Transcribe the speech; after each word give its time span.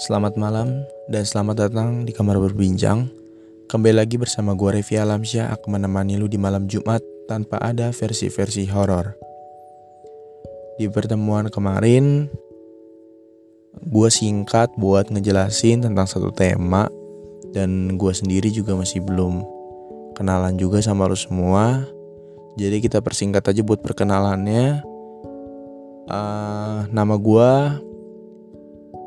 Selamat 0.00 0.32
malam 0.40 0.80
dan 1.12 1.28
selamat 1.28 1.68
datang 1.68 2.08
di 2.08 2.16
kamar 2.16 2.40
berbincang. 2.40 3.12
Kembali 3.68 4.00
lagi 4.00 4.16
bersama 4.16 4.56
gue 4.56 4.80
Revi 4.80 4.96
Alamsyah 4.96 5.52
akan 5.52 5.76
menemani 5.76 6.16
lu 6.16 6.24
di 6.24 6.40
malam 6.40 6.64
Jumat 6.72 7.04
tanpa 7.28 7.60
ada 7.60 7.92
versi-versi 7.92 8.64
horor. 8.72 9.12
Di 10.80 10.88
pertemuan 10.88 11.52
kemarin, 11.52 12.32
gue 13.76 14.08
singkat 14.08 14.72
buat 14.80 15.12
ngejelasin 15.12 15.84
tentang 15.84 16.08
satu 16.08 16.32
tema 16.32 16.88
dan 17.52 18.00
gue 18.00 18.12
sendiri 18.16 18.48
juga 18.48 18.72
masih 18.80 19.04
belum 19.04 19.44
kenalan 20.16 20.56
juga 20.56 20.80
sama 20.80 21.12
lu 21.12 21.16
semua. 21.20 21.84
Jadi 22.56 22.80
kita 22.80 23.04
persingkat 23.04 23.52
aja 23.52 23.60
buat 23.60 23.84
perkenalannya. 23.84 24.80
Uh, 26.08 26.88
nama 26.88 27.20
gue 27.20 27.52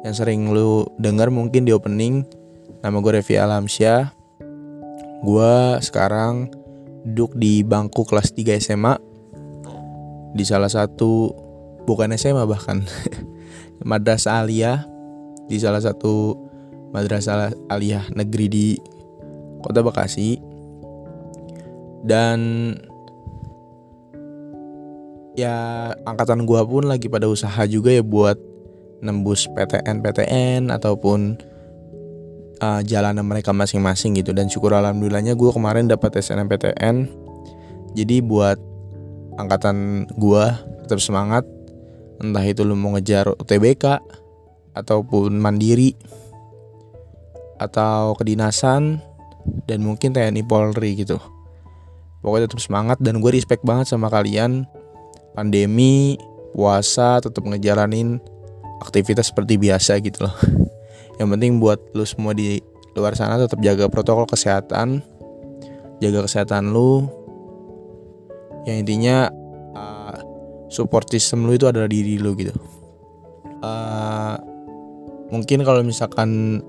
yang 0.03 0.13
sering 0.13 0.51
lu 0.51 0.83
dengar 0.99 1.31
mungkin 1.31 1.63
di 1.63 1.71
opening 1.71 2.27
nama 2.83 2.99
gue 2.99 3.11
Revi 3.23 3.39
Alamsyah. 3.39 4.11
Gue 5.23 5.55
sekarang 5.79 6.51
duduk 7.07 7.31
di 7.39 7.63
bangku 7.63 8.03
kelas 8.03 8.35
3 8.35 8.59
SMA 8.59 8.99
di 10.35 10.43
salah 10.43 10.67
satu 10.67 11.31
bukan 11.87 12.11
SMA 12.19 12.43
bahkan 12.43 12.83
madrasah 13.89 14.43
aliyah. 14.43 14.83
Di 15.47 15.59
salah 15.59 15.79
satu 15.79 16.35
madrasah 16.91 17.55
aliyah 17.71 18.11
negeri 18.11 18.45
di 18.51 18.67
kota 19.63 19.79
Bekasi. 19.79 20.35
Dan 22.03 22.39
ya 25.39 25.87
angkatan 26.03 26.43
gua 26.43 26.67
pun 26.67 26.91
lagi 26.91 27.07
pada 27.07 27.31
usaha 27.31 27.63
juga 27.63 27.95
ya 27.95 28.03
buat 28.03 28.52
nembus 29.03 29.51
PTN 29.51 29.99
PTN 29.99 30.71
ataupun 30.71 31.35
uh, 32.63 32.81
jalanan 32.87 33.27
mereka 33.27 33.51
masing-masing 33.51 34.15
gitu. 34.15 34.31
Dan 34.31 34.47
syukur 34.47 34.71
alhamdulillahnya 34.73 35.35
gue 35.35 35.51
kemarin 35.51 35.91
dapat 35.91 36.15
SNMPTN 36.23 37.11
jadi 37.93 38.23
buat 38.23 38.57
angkatan 39.37 40.07
gue 40.15 40.43
tetap 40.87 40.99
semangat. 41.03 41.43
Entah 42.23 42.45
itu 42.45 42.63
lu 42.63 42.79
mau 42.79 42.95
ngejar 42.95 43.27
UTBK 43.35 43.99
ataupun 44.73 45.35
mandiri 45.37 45.93
atau 47.61 48.17
kedinasan 48.17 49.03
dan 49.67 49.79
mungkin 49.83 50.15
TNI 50.15 50.43
Polri 50.47 50.97
gitu. 50.97 51.19
Pokoknya 52.23 52.47
tetap 52.47 52.63
semangat 52.63 52.97
dan 53.03 53.19
gue 53.19 53.31
respect 53.35 53.67
banget 53.67 53.91
sama 53.91 54.07
kalian. 54.07 54.63
Pandemi 55.33 56.15
puasa 56.53 57.17
tetap 57.19 57.41
ngejalanin 57.43 58.21
aktivitas 58.83 59.31
seperti 59.31 59.55
biasa 59.55 60.03
gitu 60.03 60.27
loh. 60.27 60.35
Yang 61.17 61.27
penting 61.37 61.51
buat 61.63 61.79
lu 61.95 62.03
semua 62.03 62.35
di 62.35 62.59
luar 62.93 63.15
sana 63.15 63.39
tetap 63.39 63.63
jaga 63.63 63.87
protokol 63.87 64.27
kesehatan. 64.27 64.99
Jaga 66.03 66.27
kesehatan 66.27 66.75
lu. 66.75 67.07
Yang 68.67 68.77
intinya 68.83 69.17
uh, 69.75 70.15
support 70.67 71.07
system 71.07 71.47
lu 71.47 71.55
itu 71.55 71.69
adalah 71.69 71.87
diri 71.87 72.19
lu 72.19 72.35
gitu. 72.35 72.51
Uh, 73.63 74.35
mungkin 75.31 75.63
kalau 75.63 75.79
misalkan 75.81 76.59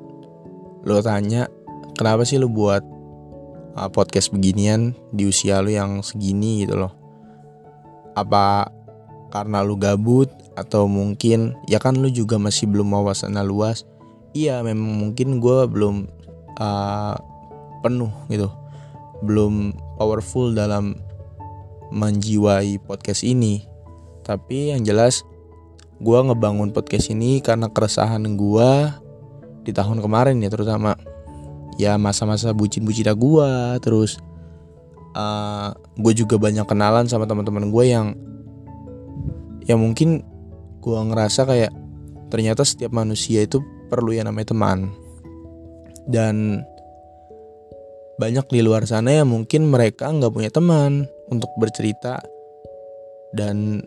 lu 0.84 1.00
tanya 1.02 1.50
kenapa 1.98 2.22
sih 2.22 2.38
lu 2.38 2.46
buat 2.46 2.84
uh, 3.74 3.90
podcast 3.90 4.30
beginian 4.30 4.94
di 5.10 5.26
usia 5.26 5.58
lu 5.64 5.72
yang 5.72 6.04
segini 6.04 6.66
gitu 6.66 6.78
loh? 6.78 6.92
Apa 8.14 8.70
karena 9.34 9.66
lu 9.66 9.74
gabut 9.74 10.30
atau 10.54 10.86
mungkin 10.86 11.58
ya 11.66 11.82
kan 11.82 11.98
lu 11.98 12.10
juga 12.10 12.38
masih 12.38 12.70
belum 12.70 12.94
wawasan 12.94 13.38
luas. 13.46 13.86
Iya 14.34 14.62
memang 14.66 14.98
mungkin 14.98 15.38
gue 15.38 15.58
belum 15.70 16.10
uh, 16.58 17.14
penuh 17.82 18.10
gitu. 18.30 18.50
Belum 19.22 19.74
powerful 19.98 20.54
dalam 20.54 20.98
menjiwai 21.94 22.82
podcast 22.82 23.22
ini. 23.22 23.62
Tapi 24.26 24.74
yang 24.74 24.82
jelas 24.82 25.22
gue 26.02 26.18
ngebangun 26.18 26.74
podcast 26.74 27.14
ini 27.14 27.38
karena 27.38 27.70
keresahan 27.70 28.26
gue 28.34 28.70
di 29.62 29.70
tahun 29.70 30.02
kemarin 30.02 30.42
ya 30.42 30.50
terutama. 30.50 30.98
Ya 31.74 31.98
masa-masa 31.98 32.54
bucin-bucin 32.54 33.10
gue 33.10 33.50
terus 33.82 34.22
uh, 35.18 35.74
gue 35.98 36.12
juga 36.14 36.38
banyak 36.38 36.66
kenalan 36.66 37.10
sama 37.10 37.26
teman-teman 37.26 37.70
gue 37.70 37.84
yang 37.90 38.14
ya 39.64 39.74
mungkin 39.74 40.22
gue 40.84 40.98
ngerasa 41.00 41.48
kayak 41.48 41.72
ternyata 42.28 42.60
setiap 42.60 42.92
manusia 42.92 43.40
itu 43.40 43.64
perlu 43.88 44.12
yang 44.12 44.28
namanya 44.28 44.52
teman. 44.52 44.92
Dan 46.04 46.60
banyak 48.20 48.44
di 48.52 48.60
luar 48.60 48.84
sana 48.84 49.24
yang 49.24 49.32
mungkin 49.32 49.72
mereka 49.72 50.12
nggak 50.12 50.28
punya 50.28 50.52
teman 50.52 51.08
untuk 51.32 51.48
bercerita. 51.56 52.20
Dan 53.32 53.80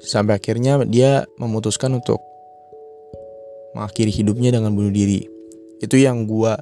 sampai 0.00 0.40
akhirnya 0.40 0.80
dia 0.88 1.28
memutuskan 1.36 1.92
untuk 1.92 2.24
mengakhiri 3.76 4.10
hidupnya 4.10 4.56
dengan 4.56 4.72
bunuh 4.72 4.90
diri. 4.90 5.28
Itu 5.84 6.00
yang 6.00 6.24
gue 6.24 6.56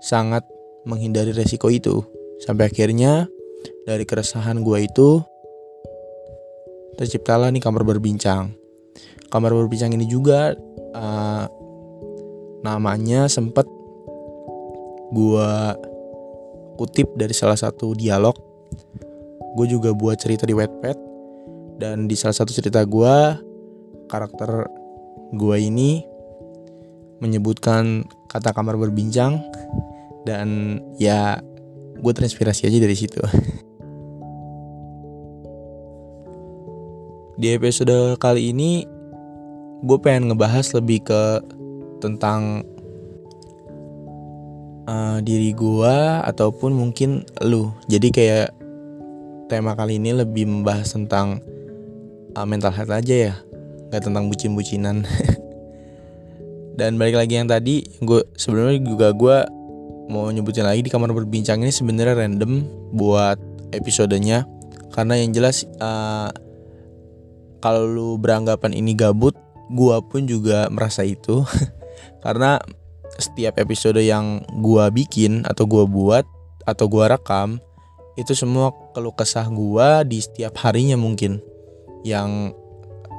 sangat 0.00 0.46
menghindari 0.86 1.34
resiko 1.34 1.66
itu. 1.66 2.06
Sampai 2.38 2.70
akhirnya 2.70 3.26
dari 3.84 4.06
keresahan 4.06 4.62
gue 4.62 4.78
itu 4.86 5.20
terciptalah 6.96 7.50
nih 7.52 7.60
kamar 7.60 7.84
berbincang. 7.84 8.65
Kamar 9.30 9.50
berbincang 9.52 9.92
ini 9.94 10.06
juga 10.06 10.54
uh, 10.94 11.44
namanya 12.62 13.26
sempat 13.26 13.66
gua 15.14 15.76
kutip 16.76 17.10
dari 17.16 17.32
salah 17.32 17.56
satu 17.56 17.96
dialog. 17.96 18.36
Gue 19.56 19.66
juga 19.66 19.96
buat 19.96 20.20
cerita 20.20 20.44
di 20.44 20.52
Wattpad 20.52 20.98
dan 21.80 22.04
di 22.04 22.12
salah 22.12 22.36
satu 22.36 22.52
cerita 22.52 22.84
gue 22.84 23.16
karakter 24.12 24.68
gue 25.32 25.56
ini 25.56 26.04
menyebutkan 27.24 28.04
kata 28.28 28.52
kamar 28.52 28.76
berbincang 28.76 29.40
dan 30.28 30.78
ya 31.00 31.40
gue 31.96 32.12
terinspirasi 32.12 32.68
aja 32.68 32.78
dari 32.78 32.96
situ. 32.96 33.20
Di 37.36 37.52
episode 37.52 38.16
kali 38.16 38.48
ini 38.48 38.88
gue 39.84 39.98
pengen 40.00 40.32
ngebahas 40.32 40.72
lebih 40.78 41.04
ke 41.04 41.22
tentang 42.00 42.64
uh, 44.88 45.18
diri 45.20 45.52
gue 45.52 45.96
ataupun 46.24 46.72
mungkin 46.72 47.26
lu. 47.44 47.72
Jadi 47.90 48.08
kayak 48.14 48.48
tema 49.52 49.76
kali 49.76 50.00
ini 50.00 50.16
lebih 50.16 50.48
membahas 50.48 50.94
tentang 50.96 51.42
uh, 52.32 52.46
mental 52.46 52.72
health 52.72 52.94
aja 52.94 53.32
ya, 53.32 53.34
nggak 53.92 54.02
tentang 54.02 54.32
bucin-bucinan. 54.32 55.04
Dan 56.78 57.00
balik 57.00 57.16
lagi 57.16 57.40
yang 57.40 57.48
tadi, 57.48 57.88
gue 58.04 58.20
sebenarnya 58.36 58.84
juga 58.84 59.08
gue 59.16 59.38
mau 60.06 60.28
nyebutin 60.30 60.62
lagi 60.62 60.86
di 60.86 60.92
kamar 60.92 61.10
berbincang 61.10 61.64
ini 61.64 61.72
sebenarnya 61.74 62.14
random 62.14 62.62
buat 62.94 63.40
episodenya 63.74 64.46
karena 64.94 65.18
yang 65.18 65.34
jelas 65.34 65.66
uh, 65.82 66.30
kalau 67.58 67.84
lu 67.88 68.08
beranggapan 68.20 68.72
ini 68.76 68.94
gabut, 68.94 69.34
gua 69.70 70.02
pun 70.02 70.26
juga 70.26 70.70
merasa 70.70 71.02
itu. 71.02 71.42
Karena 72.24 72.58
setiap 73.16 73.56
episode 73.56 74.02
yang 74.02 74.44
gua 74.60 74.92
bikin 74.92 75.46
atau 75.48 75.64
gua 75.64 75.88
buat 75.88 76.24
atau 76.66 76.90
gua 76.90 77.16
rekam 77.16 77.62
itu 78.16 78.32
semua 78.32 78.72
keluh 78.96 79.12
kesah 79.12 79.46
gua 79.52 80.02
di 80.02 80.20
setiap 80.20 80.56
harinya 80.64 80.96
mungkin 80.96 81.40
yang 82.02 82.52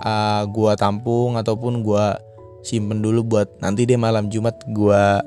uh, 0.01 0.43
gua 0.49 0.73
tampung 0.77 1.37
ataupun 1.37 1.85
gua 1.85 2.17
simpen 2.65 2.99
dulu 2.99 3.23
buat 3.23 3.47
nanti 3.61 3.85
deh 3.85 3.97
malam 3.97 4.27
Jumat 4.27 4.57
gua 4.73 5.21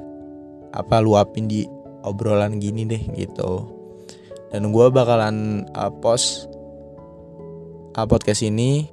apa 0.70 1.02
luapin 1.02 1.50
di 1.50 1.66
obrolan 2.06 2.58
gini 2.58 2.86
deh 2.86 3.02
gitu. 3.14 3.66
Dan 4.50 4.74
gua 4.74 4.90
bakalan 4.90 5.66
uh, 5.78 5.90
post 6.02 6.50
uh, 7.94 8.06
podcast 8.06 8.42
ini 8.42 8.90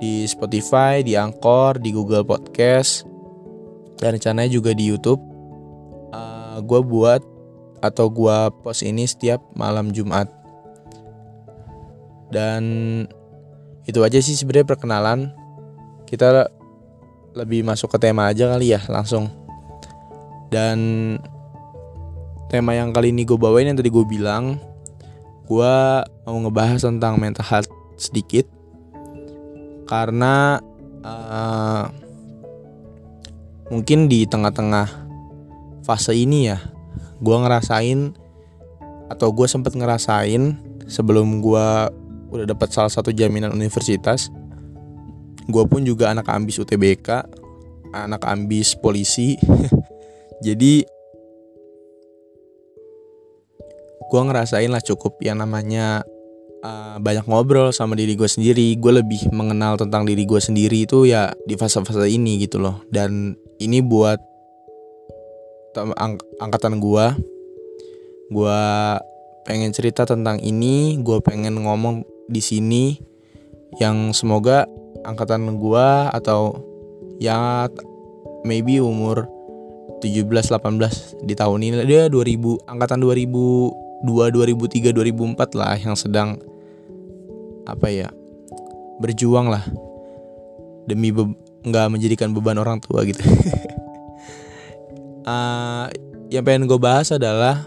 di 0.00 0.24
Spotify, 0.24 1.04
di 1.04 1.14
Anchor, 1.14 1.76
di 1.76 1.92
Google 1.92 2.24
Podcast, 2.24 3.04
dan 4.00 4.16
rencananya 4.16 4.48
juga 4.48 4.72
di 4.72 4.88
YouTube. 4.88 5.20
Uh, 6.10 6.58
gue 6.64 6.80
buat 6.80 7.20
atau 7.84 8.08
gue 8.08 8.38
post 8.64 8.82
ini 8.82 9.04
setiap 9.04 9.44
malam 9.52 9.92
Jumat. 9.92 10.26
Dan 12.32 12.62
itu 13.84 14.00
aja 14.00 14.18
sih 14.18 14.34
sebenarnya 14.34 14.72
perkenalan. 14.72 15.30
Kita 16.08 16.48
lebih 17.36 17.62
masuk 17.62 17.92
ke 17.94 17.98
tema 18.00 18.32
aja 18.32 18.50
kali 18.50 18.72
ya 18.72 18.80
langsung. 18.88 19.28
Dan 20.50 20.78
tema 22.50 22.74
yang 22.74 22.90
kali 22.90 23.14
ini 23.14 23.22
gue 23.22 23.38
bawain 23.38 23.70
yang 23.70 23.78
tadi 23.78 23.92
gue 23.92 24.02
bilang, 24.08 24.58
gue 25.46 25.74
mau 26.26 26.38
ngebahas 26.40 26.82
tentang 26.82 27.20
mental 27.20 27.46
health 27.46 27.70
sedikit 28.00 28.59
karena 29.90 30.62
uh, 31.02 31.90
mungkin 33.74 34.06
di 34.06 34.22
tengah-tengah 34.30 34.86
fase 35.82 36.14
ini 36.14 36.54
ya 36.54 36.62
gue 37.18 37.36
ngerasain 37.36 38.14
atau 39.10 39.34
gue 39.34 39.50
sempet 39.50 39.74
ngerasain 39.74 40.54
sebelum 40.86 41.42
gue 41.42 41.68
udah 42.30 42.46
dapat 42.46 42.70
salah 42.70 42.90
satu 42.90 43.10
jaminan 43.10 43.50
universitas 43.50 44.30
gue 45.50 45.64
pun 45.66 45.82
juga 45.82 46.14
anak 46.14 46.30
ambis 46.30 46.62
UTBK 46.62 47.40
anak 47.92 48.22
ambis 48.26 48.78
polisi. 48.78 49.36
Jadi 50.46 50.82
gue 54.10 54.22
ngerasain 54.26 54.70
lah 54.70 54.82
cukup 54.82 55.22
yang 55.22 55.38
namanya 55.38 56.02
uh, 56.64 56.96
banyak 57.00 57.24
ngobrol 57.26 57.70
sama 57.70 57.96
diri 57.96 58.14
gue 58.14 58.28
sendiri. 58.28 58.76
Gue 58.76 59.00
lebih 59.00 59.30
mengenal 59.32 59.76
tentang 59.80 60.04
diri 60.04 60.24
gue 60.24 60.40
sendiri 60.40 60.84
itu 60.88 61.08
ya 61.08 61.32
di 61.44 61.54
fase-fase 61.58 62.08
ini 62.08 62.40
gitu 62.42 62.60
loh. 62.60 62.84
Dan 62.88 63.36
ini 63.60 63.80
buat 63.84 64.18
ang 65.78 66.18
angkatan 66.42 66.82
gue 66.82 67.06
gue 68.30 68.62
pengen 69.46 69.70
cerita 69.70 70.02
tentang 70.02 70.42
ini 70.42 70.98
gue 70.98 71.18
pengen 71.22 71.62
ngomong 71.62 72.02
di 72.30 72.42
sini 72.42 72.98
yang 73.78 74.10
semoga 74.10 74.66
angkatan 75.06 75.58
gua 75.60 76.10
atau 76.10 76.58
ya 77.22 77.68
maybe 78.42 78.80
umur 78.80 79.28
17 80.00 80.26
18 80.26 81.28
di 81.28 81.34
tahun 81.36 81.60
ini 81.60 81.74
dia 81.84 82.08
2000 82.08 82.66
angkatan 82.66 82.98
2002 83.04 84.06
2003 84.06 84.96
2004 84.96 85.60
lah 85.60 85.76
yang 85.76 85.94
sedang 85.94 86.40
apa 87.68 87.86
ya 87.92 88.08
berjuang 89.00 89.48
lah 89.48 89.64
demi 90.88 91.12
nggak 91.60 91.86
menjadikan 91.92 92.32
beban 92.32 92.56
orang 92.56 92.80
tua 92.80 93.04
gitu 93.04 93.20
uh, 95.28 95.86
yang 96.32 96.46
pengen 96.46 96.70
gue 96.70 96.78
bahas 96.78 97.10
adalah 97.10 97.66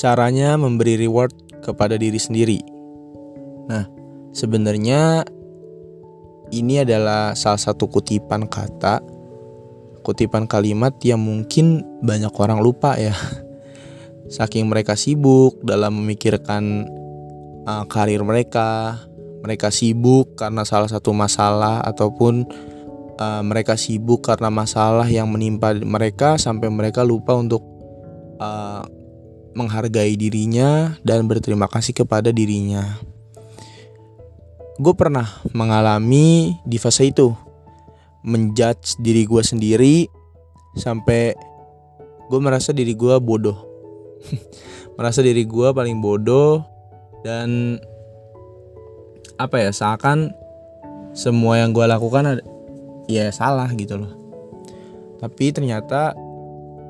caranya 0.00 0.56
memberi 0.56 0.96
reward 0.96 1.30
kepada 1.60 2.00
diri 2.00 2.16
sendiri. 2.16 2.58
Nah, 3.68 3.84
sebenarnya 4.32 5.28
ini 6.50 6.80
adalah 6.80 7.36
salah 7.36 7.60
satu 7.60 7.84
kutipan 7.86 8.48
kata, 8.48 9.04
kutipan 10.00 10.48
kalimat 10.48 10.96
yang 11.04 11.20
mungkin 11.20 11.84
banyak 12.00 12.32
orang 12.32 12.64
lupa 12.64 12.96
ya. 12.96 13.12
Saking 14.30 14.70
mereka 14.70 14.94
sibuk 14.94 15.58
dalam 15.66 15.98
memikirkan 15.98 16.86
uh, 17.66 17.84
karir 17.90 18.22
mereka, 18.22 19.02
mereka 19.42 19.74
sibuk 19.74 20.38
karena 20.38 20.62
salah 20.62 20.86
satu 20.86 21.10
masalah 21.10 21.82
ataupun 21.82 22.46
uh, 23.18 23.42
mereka 23.42 23.74
sibuk 23.74 24.22
karena 24.22 24.48
masalah 24.48 25.10
yang 25.10 25.28
menimpa 25.28 25.74
mereka 25.74 26.38
sampai 26.38 26.70
mereka 26.70 27.02
lupa 27.02 27.34
untuk 27.36 27.60
uh, 28.38 28.86
menghargai 29.54 30.14
dirinya 30.14 30.94
dan 31.02 31.26
berterima 31.26 31.66
kasih 31.66 31.92
kepada 31.92 32.30
dirinya. 32.30 32.86
Gue 34.80 34.96
pernah 34.96 35.28
mengalami 35.52 36.56
di 36.64 36.80
fase 36.80 37.12
itu, 37.12 37.34
menjudge 38.24 38.96
diri 39.02 39.28
gue 39.28 39.42
sendiri 39.44 39.96
sampai 40.72 41.36
gue 42.30 42.40
merasa 42.40 42.72
diri 42.72 42.96
gue 42.96 43.12
bodoh, 43.20 43.69
merasa 44.96 45.24
diri 45.24 45.44
gue 45.48 45.68
paling 45.72 45.98
bodoh 46.02 46.64
dan 47.24 47.80
apa 49.40 49.56
ya 49.56 49.70
seakan 49.72 50.32
semua 51.16 51.58
yang 51.58 51.72
gue 51.72 51.84
lakukan 51.84 52.44
ya 53.08 53.32
salah 53.32 53.68
gitu 53.74 53.98
loh. 53.98 54.12
Tapi 55.20 55.52
ternyata 55.52 56.16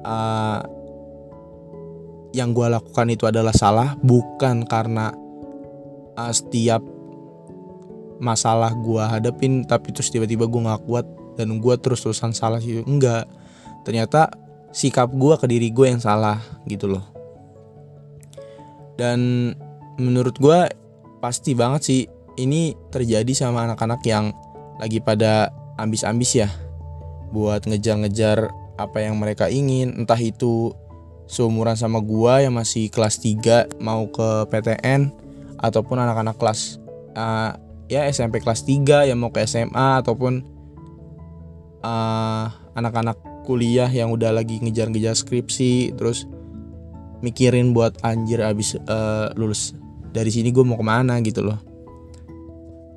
uh, 0.05 0.61
yang 2.31 2.55
gue 2.55 2.67
lakukan 2.71 3.07
itu 3.11 3.27
adalah 3.27 3.55
salah 3.55 3.99
bukan 3.99 4.63
karena 4.67 5.11
uh, 6.15 6.33
setiap 6.33 6.83
masalah 8.21 8.77
gue 8.77 9.01
hadapin 9.01 9.65
tapi 9.65 9.91
terus 9.97 10.13
tiba-tiba 10.13 10.45
gue 10.45 10.61
nggak 10.61 10.85
kuat 10.85 11.09
dan 11.41 11.57
gue 11.57 11.75
terus 11.81 12.05
terusan 12.05 12.37
salah 12.37 12.61
sih 12.61 12.85
enggak 12.85 13.25
ternyata 13.83 14.29
sikap 14.71 15.09
gue 15.11 15.35
ke 15.41 15.47
diri 15.49 15.73
gue 15.73 15.89
yang 15.89 15.99
salah 16.05 16.37
gitu 16.69 16.87
loh 16.87 17.20
dan 19.01 19.53
menurut 19.97 20.37
gue 20.37 20.69
pasti 21.25 21.57
banget 21.57 21.81
sih 21.81 22.03
ini 22.37 22.77
terjadi 22.93 23.33
sama 23.33 23.65
anak-anak 23.65 24.05
yang 24.05 24.37
lagi 24.77 25.01
pada 25.01 25.49
ambis-ambis 25.81 26.37
ya. 26.37 26.49
Buat 27.33 27.65
ngejar-ngejar 27.65 28.53
apa 28.77 29.01
yang 29.01 29.17
mereka 29.17 29.49
ingin 29.49 29.97
entah 29.97 30.21
itu 30.21 30.73
seumuran 31.31 31.77
sama 31.79 32.03
gua 32.03 32.43
yang 32.43 32.57
masih 32.57 32.89
kelas 32.91 33.23
3 33.23 33.79
mau 33.79 34.09
ke 34.09 34.51
PTN 34.51 35.13
ataupun 35.61 36.01
anak-anak 36.01 36.35
kelas 36.41 36.81
uh, 37.15 37.55
ya 37.87 38.09
SMP 38.11 38.43
kelas 38.43 38.67
3 38.67 39.13
yang 39.13 39.19
mau 39.21 39.31
ke 39.31 39.45
SMA 39.47 40.03
ataupun 40.03 40.43
anak 41.81 42.61
anak-anak 42.77 43.17
kuliah 43.49 43.89
yang 43.89 44.13
udah 44.13 44.37
lagi 44.37 44.61
ngejar-ngejar 44.61 45.17
skripsi 45.17 45.97
terus 45.97 46.29
mikirin 47.21 47.73
buat 47.77 48.01
anjir 48.05 48.41
abis 48.45 48.77
uh, 48.89 49.33
lulus. 49.37 49.77
Dari 50.11 50.29
sini 50.33 50.51
gue 50.51 50.65
mau 50.67 50.75
ke 50.75 50.85
mana 50.85 51.23
gitu 51.23 51.47
loh. 51.47 51.59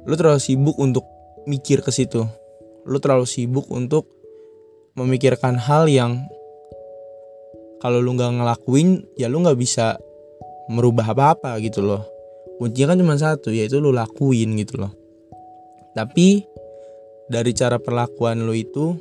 Lu 0.04 0.14
terlalu 0.18 0.42
sibuk 0.42 0.76
untuk 0.82 1.06
mikir 1.46 1.86
ke 1.86 1.92
situ. 1.94 2.26
Lu 2.84 2.98
terlalu 3.00 3.30
sibuk 3.30 3.70
untuk 3.70 4.10
memikirkan 4.98 5.56
hal 5.56 5.88
yang 5.88 6.26
kalau 7.80 8.00
lu 8.00 8.16
nggak 8.16 8.40
ngelakuin 8.40 9.04
ya 9.20 9.28
lu 9.28 9.44
nggak 9.44 9.60
bisa 9.60 10.00
merubah 10.72 11.12
apa-apa 11.12 11.60
gitu 11.60 11.84
loh. 11.84 12.04
Kuncinya 12.58 12.96
kan 12.96 13.00
cuma 13.04 13.16
satu 13.20 13.52
yaitu 13.52 13.84
lu 13.84 13.92
lakuin 13.92 14.56
gitu 14.56 14.80
loh. 14.80 14.94
Tapi 15.94 16.48
dari 17.28 17.52
cara 17.54 17.78
perlakuan 17.78 18.44
lu 18.44 18.56
itu 18.56 18.96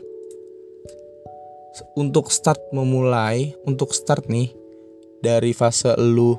untuk 1.97 2.29
start 2.29 2.61
memulai 2.77 3.57
untuk 3.65 3.97
start 3.97 4.29
nih 4.29 4.53
dari 5.23 5.55
fase 5.55 5.95
lu 5.99 6.35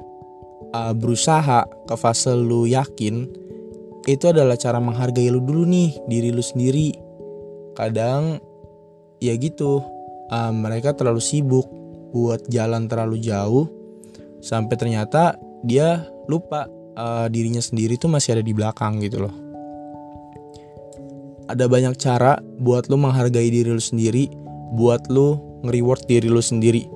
uh, 0.75 0.93
berusaha 0.93 1.65
ke 1.87 1.95
fase 1.95 2.35
lu 2.35 2.67
yakin 2.67 3.25
itu 4.03 4.25
adalah 4.27 4.59
cara 4.59 4.83
menghargai 4.83 5.31
lu 5.31 5.39
dulu 5.39 5.63
nih 5.63 5.95
diri 6.11 6.29
lu 6.29 6.43
sendiri 6.43 6.91
kadang 7.79 8.37
ya 9.23 9.33
gitu 9.39 9.79
uh, 10.29 10.51
mereka 10.51 10.91
terlalu 10.91 11.23
sibuk 11.23 11.65
buat 12.13 12.45
jalan 12.51 12.85
terlalu 12.85 13.23
jauh 13.23 13.65
sampai 14.43 14.75
ternyata 14.75 15.39
dia 15.63 16.03
lupa 16.27 16.67
uh, 16.99 17.27
dirinya 17.31 17.63
sendiri 17.63 17.95
tuh 17.95 18.11
masih 18.11 18.37
ada 18.37 18.43
di 18.43 18.53
belakang 18.53 18.99
gitu 18.99 19.23
loh. 19.23 19.35
Ada 21.47 21.67
banyak 21.67 21.99
cara 21.99 22.39
buat 22.59 22.87
lu 22.87 22.95
menghargai 22.95 23.51
diri 23.51 23.67
lu 23.67 23.83
sendiri, 23.83 24.31
buat 24.75 25.11
lu 25.11 25.35
nge-reward 25.67 26.07
diri 26.07 26.27
lu 26.31 26.39
sendiri. 26.39 26.87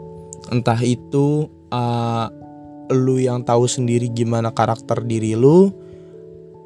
Entah 0.51 0.79
itu 0.79 1.51
uh, 1.71 2.27
lu 2.91 3.19
yang 3.19 3.43
tahu 3.43 3.67
sendiri 3.67 4.07
gimana 4.11 4.51
karakter 4.55 5.03
diri 5.03 5.35
lu 5.35 5.71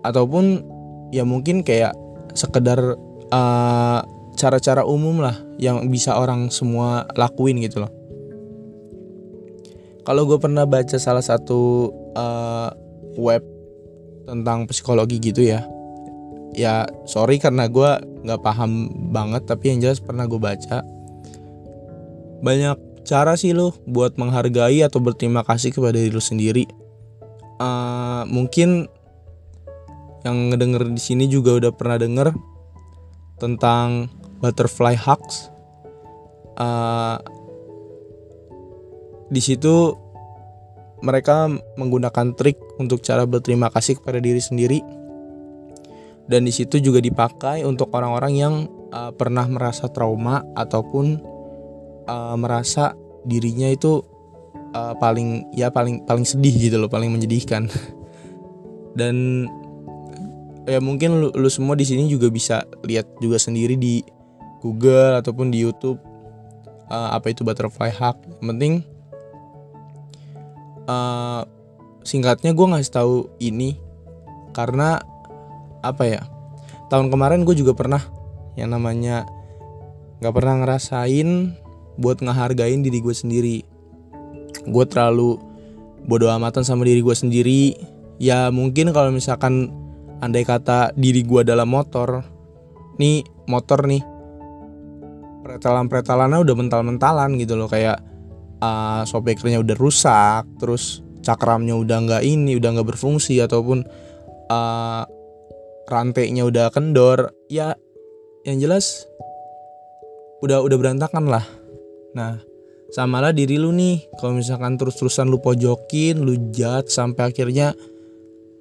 ataupun 0.05 0.65
ya 1.09 1.25
mungkin 1.25 1.65
kayak 1.65 1.93
sekedar 2.37 2.97
uh, 3.33 3.99
cara-cara 4.37 4.87
umum 4.87 5.21
lah 5.21 5.35
yang 5.61 5.85
bisa 5.91 6.17
orang 6.17 6.49
semua 6.49 7.05
lakuin 7.19 7.59
gitu 7.61 7.83
loh. 7.83 7.91
Kalau 10.01 10.25
gue 10.25 10.41
pernah 10.41 10.65
baca 10.65 10.97
salah 10.97 11.21
satu 11.21 11.93
uh, 12.17 12.73
web 13.17 13.45
tentang 14.25 14.65
psikologi 14.65 15.21
gitu 15.21 15.45
ya 15.45 15.61
ya 16.51 16.83
sorry 17.07 17.39
karena 17.39 17.67
gue 17.71 17.91
nggak 18.27 18.41
paham 18.43 18.91
banget 19.11 19.47
tapi 19.47 19.71
yang 19.71 19.79
jelas 19.79 20.03
pernah 20.03 20.27
gue 20.27 20.39
baca 20.39 20.83
banyak 22.43 22.77
cara 23.05 23.33
sih 23.37 23.51
lo 23.51 23.73
buat 23.89 24.15
menghargai 24.17 24.85
atau 24.85 25.01
berterima 25.01 25.41
kasih 25.45 25.73
kepada 25.73 25.97
diri 25.97 26.13
lo 26.13 26.23
sendiri? 26.23 26.65
Uh, 27.61 28.25
mungkin 28.25 28.89
yang 30.21 30.53
ngedenger 30.53 30.85
di 30.89 31.01
sini 31.01 31.25
juga 31.25 31.57
udah 31.57 31.71
pernah 31.73 31.97
denger 31.97 32.33
tentang 33.41 34.09
butterfly 34.41 34.93
hugs. 34.93 35.49
Uh, 36.57 37.17
di 39.31 39.41
situ 39.41 39.97
mereka 41.01 41.49
menggunakan 41.77 42.37
trik 42.37 42.61
untuk 42.77 43.01
cara 43.01 43.25
berterima 43.25 43.73
kasih 43.73 43.97
kepada 43.97 44.21
diri 44.21 44.37
sendiri. 44.37 44.79
Dan 46.29 46.45
di 46.45 46.53
situ 46.53 46.77
juga 46.77 47.01
dipakai 47.01 47.65
untuk 47.65 47.89
orang-orang 47.97 48.33
yang 48.37 48.53
uh, 48.93 49.09
pernah 49.09 49.49
merasa 49.49 49.89
trauma 49.89 50.45
ataupun 50.53 51.30
uh, 52.07 52.37
merasa 52.37 52.95
dirinya 53.25 53.69
itu 53.69 54.01
uh, 54.73 54.93
paling 54.97 55.51
ya 55.53 55.69
paling 55.69 56.05
paling 56.05 56.25
sedih 56.25 56.53
gitu 56.69 56.77
loh 56.81 56.89
paling 56.89 57.11
menyedihkan 57.13 57.69
dan 58.99 59.45
ya 60.69 60.77
mungkin 60.81 61.21
lu, 61.21 61.27
lu 61.33 61.49
semua 61.49 61.73
di 61.73 61.85
sini 61.85 62.05
juga 62.09 62.29
bisa 62.29 62.65
lihat 62.85 63.09
juga 63.17 63.41
sendiri 63.41 63.77
di 63.77 64.05
Google 64.61 65.17
ataupun 65.17 65.49
di 65.49 65.57
YouTube 65.61 65.97
uh, 66.91 67.09
apa 67.17 67.33
itu 67.33 67.41
butterfly 67.41 67.89
hack. 67.89 68.21
Yang 68.39 68.47
penting 68.53 68.73
uh, 70.85 71.41
singkatnya 72.05 72.53
gue 72.53 72.67
ngasih 72.67 72.93
tahu 72.93 73.15
ini 73.41 73.77
karena 74.53 75.01
apa 75.81 76.03
ya 76.05 76.21
tahun 76.93 77.09
kemarin 77.09 77.47
gue 77.47 77.55
juga 77.57 77.73
pernah 77.73 78.03
yang 78.53 78.75
namanya 78.75 79.25
nggak 80.21 80.35
pernah 80.35 80.61
ngerasain 80.61 81.57
buat 82.01 82.19
ngehargain 82.19 82.81
diri 82.81 82.99
gue 82.99 83.13
sendiri. 83.13 83.57
Gue 84.65 84.85
terlalu 84.89 85.37
bodoh 86.09 86.33
amatan 86.33 86.65
sama 86.65 86.83
diri 86.83 87.05
gue 87.05 87.13
sendiri. 87.13 87.77
Ya 88.17 88.49
mungkin 88.49 88.89
kalau 88.89 89.13
misalkan 89.13 89.69
andai 90.21 90.45
kata 90.45 90.93
diri 90.97 91.21
gue 91.21 91.45
dalam 91.45 91.69
motor 91.69 92.25
nih 92.97 93.21
motor 93.45 93.85
nih. 93.85 94.01
Pretelan-pretelannya 95.41 96.41
udah 96.41 96.55
mental-mentalan 96.57 97.37
gitu 97.37 97.57
loh 97.57 97.69
kayak 97.69 98.01
uh, 98.61 99.05
udah 99.05 99.77
rusak 99.77 100.45
terus 100.61 101.01
cakramnya 101.21 101.77
udah 101.77 101.97
nggak 102.05 102.23
ini 102.25 102.57
udah 102.57 102.77
nggak 102.77 102.97
berfungsi 102.97 103.41
ataupun 103.41 103.85
uh, 104.49 105.03
rantainya 105.89 106.45
udah 106.45 106.69
kendor. 106.73 107.33
Ya 107.49 107.73
yang 108.45 108.57
jelas 108.57 109.05
udah 110.41 110.65
udah 110.65 110.77
berantakan 110.81 111.29
lah 111.29 111.45
nah 112.11 112.39
samalah 112.91 113.31
diri 113.31 113.55
lu 113.55 113.71
nih. 113.71 114.05
Kalau 114.19 114.35
misalkan 114.35 114.75
terus-terusan 114.75 115.31
lu 115.31 115.39
pojokin 115.39 116.19
lu 116.21 116.51
jat 116.51 116.91
sampai 116.91 117.31
akhirnya 117.31 117.73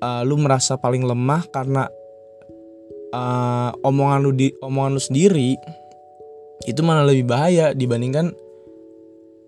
uh, 0.01 0.23
lu 0.23 0.39
merasa 0.39 0.79
paling 0.79 1.05
lemah 1.05 1.45
karena 1.51 1.91
uh, 3.13 3.71
omongan 3.83 4.19
lu 4.23 4.31
di 4.33 4.49
omongan 4.63 4.97
lu 4.97 5.03
sendiri 5.03 5.59
itu 6.65 6.81
malah 6.85 7.05
lebih 7.05 7.27
bahaya 7.27 7.73
dibandingkan 7.75 8.33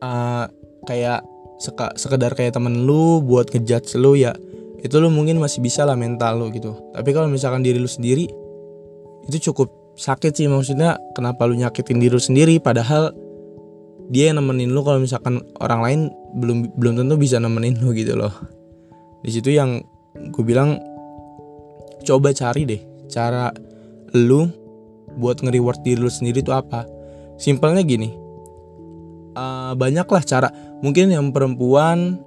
uh, 0.03 0.51
kayak 0.85 1.23
seka, 1.63 1.95
sekedar 1.95 2.35
kayak 2.35 2.59
temen 2.59 2.83
lu 2.89 3.23
buat 3.23 3.49
ngejudge 3.55 3.95
lu 3.97 4.19
ya 4.19 4.35
itu 4.83 4.99
lu 4.99 5.15
mungkin 5.15 5.39
masih 5.39 5.63
bisa 5.63 5.87
lah 5.87 5.95
mental 5.95 6.43
lu 6.43 6.51
gitu. 6.51 6.75
Tapi 6.91 7.15
kalau 7.15 7.31
misalkan 7.31 7.63
diri 7.63 7.79
lu 7.79 7.87
sendiri 7.87 8.27
itu 9.31 9.39
cukup 9.53 9.71
sakit 9.95 10.35
sih 10.35 10.51
maksudnya 10.51 10.99
kenapa 11.15 11.47
lu 11.47 11.55
nyakitin 11.55 12.03
diri 12.03 12.19
lu 12.19 12.19
sendiri 12.19 12.59
padahal 12.59 13.15
dia 14.13 14.29
yang 14.29 14.45
nemenin 14.45 14.77
lu 14.77 14.85
kalau 14.85 15.01
misalkan 15.01 15.41
orang 15.65 15.81
lain 15.81 16.01
belum 16.37 16.77
belum 16.77 17.01
tentu 17.01 17.17
bisa 17.17 17.41
nemenin 17.41 17.81
lu 17.81 17.97
gitu 17.97 18.13
loh. 18.13 18.33
Di 19.25 19.33
situ 19.33 19.57
yang 19.57 19.81
gue 20.13 20.45
bilang 20.45 20.77
coba 22.05 22.37
cari 22.37 22.69
deh 22.69 22.83
cara 23.09 23.49
lu 24.13 24.53
buat 25.17 25.41
nge-reward 25.41 25.81
diri 25.81 25.97
lu 25.97 26.13
sendiri 26.13 26.45
itu 26.45 26.53
apa. 26.53 26.85
Simpelnya 27.41 27.81
gini 27.81 28.13
uh, 29.33 29.73
banyaklah 29.73 30.21
cara. 30.29 30.53
Mungkin 30.85 31.09
yang 31.09 31.33
perempuan 31.33 32.21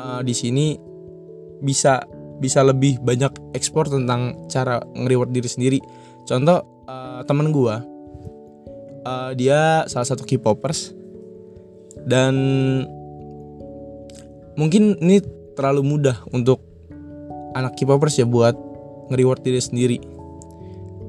uh, 0.00 0.24
di 0.24 0.32
sini 0.32 0.80
bisa 1.60 2.00
bisa 2.40 2.64
lebih 2.64 3.04
banyak 3.04 3.52
ekspor 3.52 3.92
tentang 3.92 4.48
cara 4.48 4.80
nge-reward 4.96 5.28
diri 5.28 5.48
sendiri. 5.50 5.78
Contoh 6.24 6.88
uh, 6.88 7.20
temen 7.28 7.52
gue 7.52 7.98
uh, 9.04 9.30
dia 9.36 9.84
salah 9.92 10.08
satu 10.08 10.24
K-popers 10.24 10.97
dan 12.08 12.34
mungkin 14.56 14.96
ini 15.04 15.20
terlalu 15.52 15.84
mudah 15.84 16.24
untuk 16.32 16.64
anak 17.52 17.76
K-popers 17.76 18.16
ya 18.16 18.24
buat 18.24 18.56
nge-reward 19.12 19.44
diri 19.44 19.60
sendiri. 19.60 19.98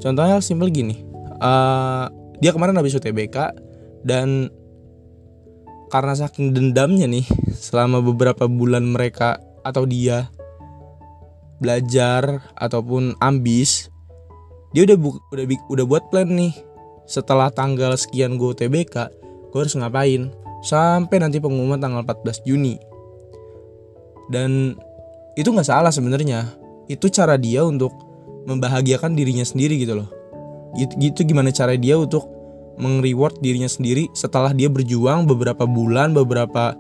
Contohnya 0.03 0.43
simpel 0.43 0.71
gini 0.71 0.95
uh, 1.39 2.11
dia 2.43 2.51
kemarin 2.51 2.75
habis 2.75 2.95
UTBK 2.95 3.55
dan 4.03 4.51
karena 5.89 6.13
saking 6.13 6.53
dendamnya 6.53 7.09
nih 7.09 7.25
selama 7.55 7.99
beberapa 8.03 8.45
bulan 8.45 8.85
mereka 8.85 9.41
atau 9.65 9.83
dia 9.83 10.29
belajar 11.59 12.39
ataupun 12.55 13.19
ambis 13.19 13.91
dia 14.71 14.85
udah 14.85 14.95
bu 14.95 15.17
udah 15.33 15.45
udah 15.67 15.85
buat 15.87 16.03
plan 16.13 16.29
nih. 16.29 16.53
Setelah 17.09 17.49
tanggal 17.49 17.97
sekian 17.97 18.37
gue 18.37 18.53
UTBK 18.53 18.95
gue 19.49 19.59
harus 19.59 19.73
ngapain 19.73 20.29
sampai 20.65 21.23
nanti 21.23 21.39
pengumuman 21.39 21.79
tanggal 21.79 22.03
14 22.03 22.43
Juni. 22.47 22.75
Dan 24.29 24.75
itu 25.39 25.49
nggak 25.49 25.67
salah 25.67 25.89
sebenarnya. 25.89 26.45
Itu 26.89 27.09
cara 27.09 27.37
dia 27.37 27.65
untuk 27.65 27.93
membahagiakan 28.49 29.13
dirinya 29.13 29.45
sendiri 29.45 29.77
gitu 29.81 29.99
loh. 29.99 30.09
Gitu, 30.77 30.93
gitu 31.01 31.33
gimana 31.33 31.49
cara 31.49 31.73
dia 31.73 31.97
untuk 31.97 32.29
meng-reward 32.79 33.41
dirinya 33.43 33.67
sendiri 33.67 34.07
setelah 34.15 34.55
dia 34.55 34.71
berjuang 34.71 35.27
beberapa 35.27 35.67
bulan, 35.67 36.15
beberapa 36.15 36.77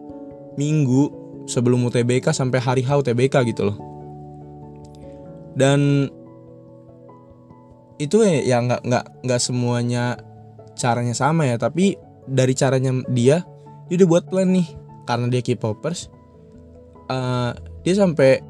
minggu 0.55 1.11
sebelum 1.49 1.83
UTBK 1.89 2.31
sampai 2.31 2.59
hari 2.61 2.81
H 2.85 3.03
UTBK 3.03 3.35
gitu 3.51 3.73
loh. 3.73 3.77
Dan 5.57 6.07
itu 7.99 8.23
ya 8.23 8.63
nggak 8.63 8.81
nggak 8.87 9.05
nggak 9.27 9.41
semuanya 9.43 10.15
caranya 10.79 11.11
sama 11.11 11.43
ya, 11.49 11.59
tapi 11.59 11.99
dari 12.29 12.55
caranya 12.55 12.95
dia 13.11 13.43
dia 13.89 13.95
udah 14.05 14.09
buat 14.09 14.23
plan 14.29 14.53
nih 14.53 14.69
karena 15.09 15.25
dia 15.33 15.41
K-popers. 15.41 16.13
Uh, 17.09 17.57
dia 17.81 17.97
sampai 17.97 18.45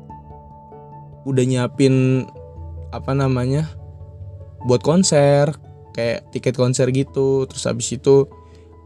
udah 1.23 1.43
nyiapin 1.47 2.27
apa 2.91 3.15
namanya 3.15 3.71
buat 4.67 4.83
konser 4.83 5.55
kayak 5.95 6.27
tiket 6.35 6.59
konser 6.59 6.91
gitu. 6.91 7.47
Terus 7.47 7.63
habis 7.63 7.87
itu 7.95 8.27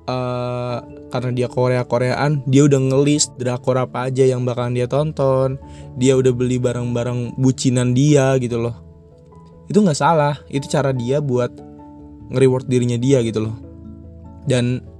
uh, 0.06 0.78
karena 1.10 1.32
dia 1.34 1.48
Korea 1.50 1.82
Koreaan 1.90 2.46
dia 2.46 2.70
udah 2.70 2.78
ngelis 2.78 3.34
drakor 3.42 3.82
apa 3.82 4.14
aja 4.14 4.22
yang 4.22 4.46
bakalan 4.46 4.78
dia 4.78 4.86
tonton. 4.86 5.58
Dia 5.98 6.14
udah 6.14 6.30
beli 6.30 6.62
barang-barang 6.62 7.42
bucinan 7.42 7.98
dia 7.98 8.38
gitu 8.38 8.62
loh. 8.62 8.78
Itu 9.66 9.82
nggak 9.82 9.98
salah 9.98 10.38
itu 10.54 10.70
cara 10.70 10.94
dia 10.94 11.18
buat 11.18 11.50
nge-reward 12.30 12.70
dirinya 12.70 13.02
dia 13.02 13.26
gitu 13.26 13.50
loh. 13.50 13.58
Dan 14.46 14.93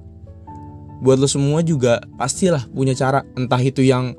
buat 1.04 1.20
lo 1.20 1.28
semua 1.28 1.60
juga 1.60 2.00
pastilah 2.16 2.64
punya 2.72 2.96
cara. 2.96 3.28
Entah 3.36 3.60
itu 3.60 3.84
yang 3.84 4.16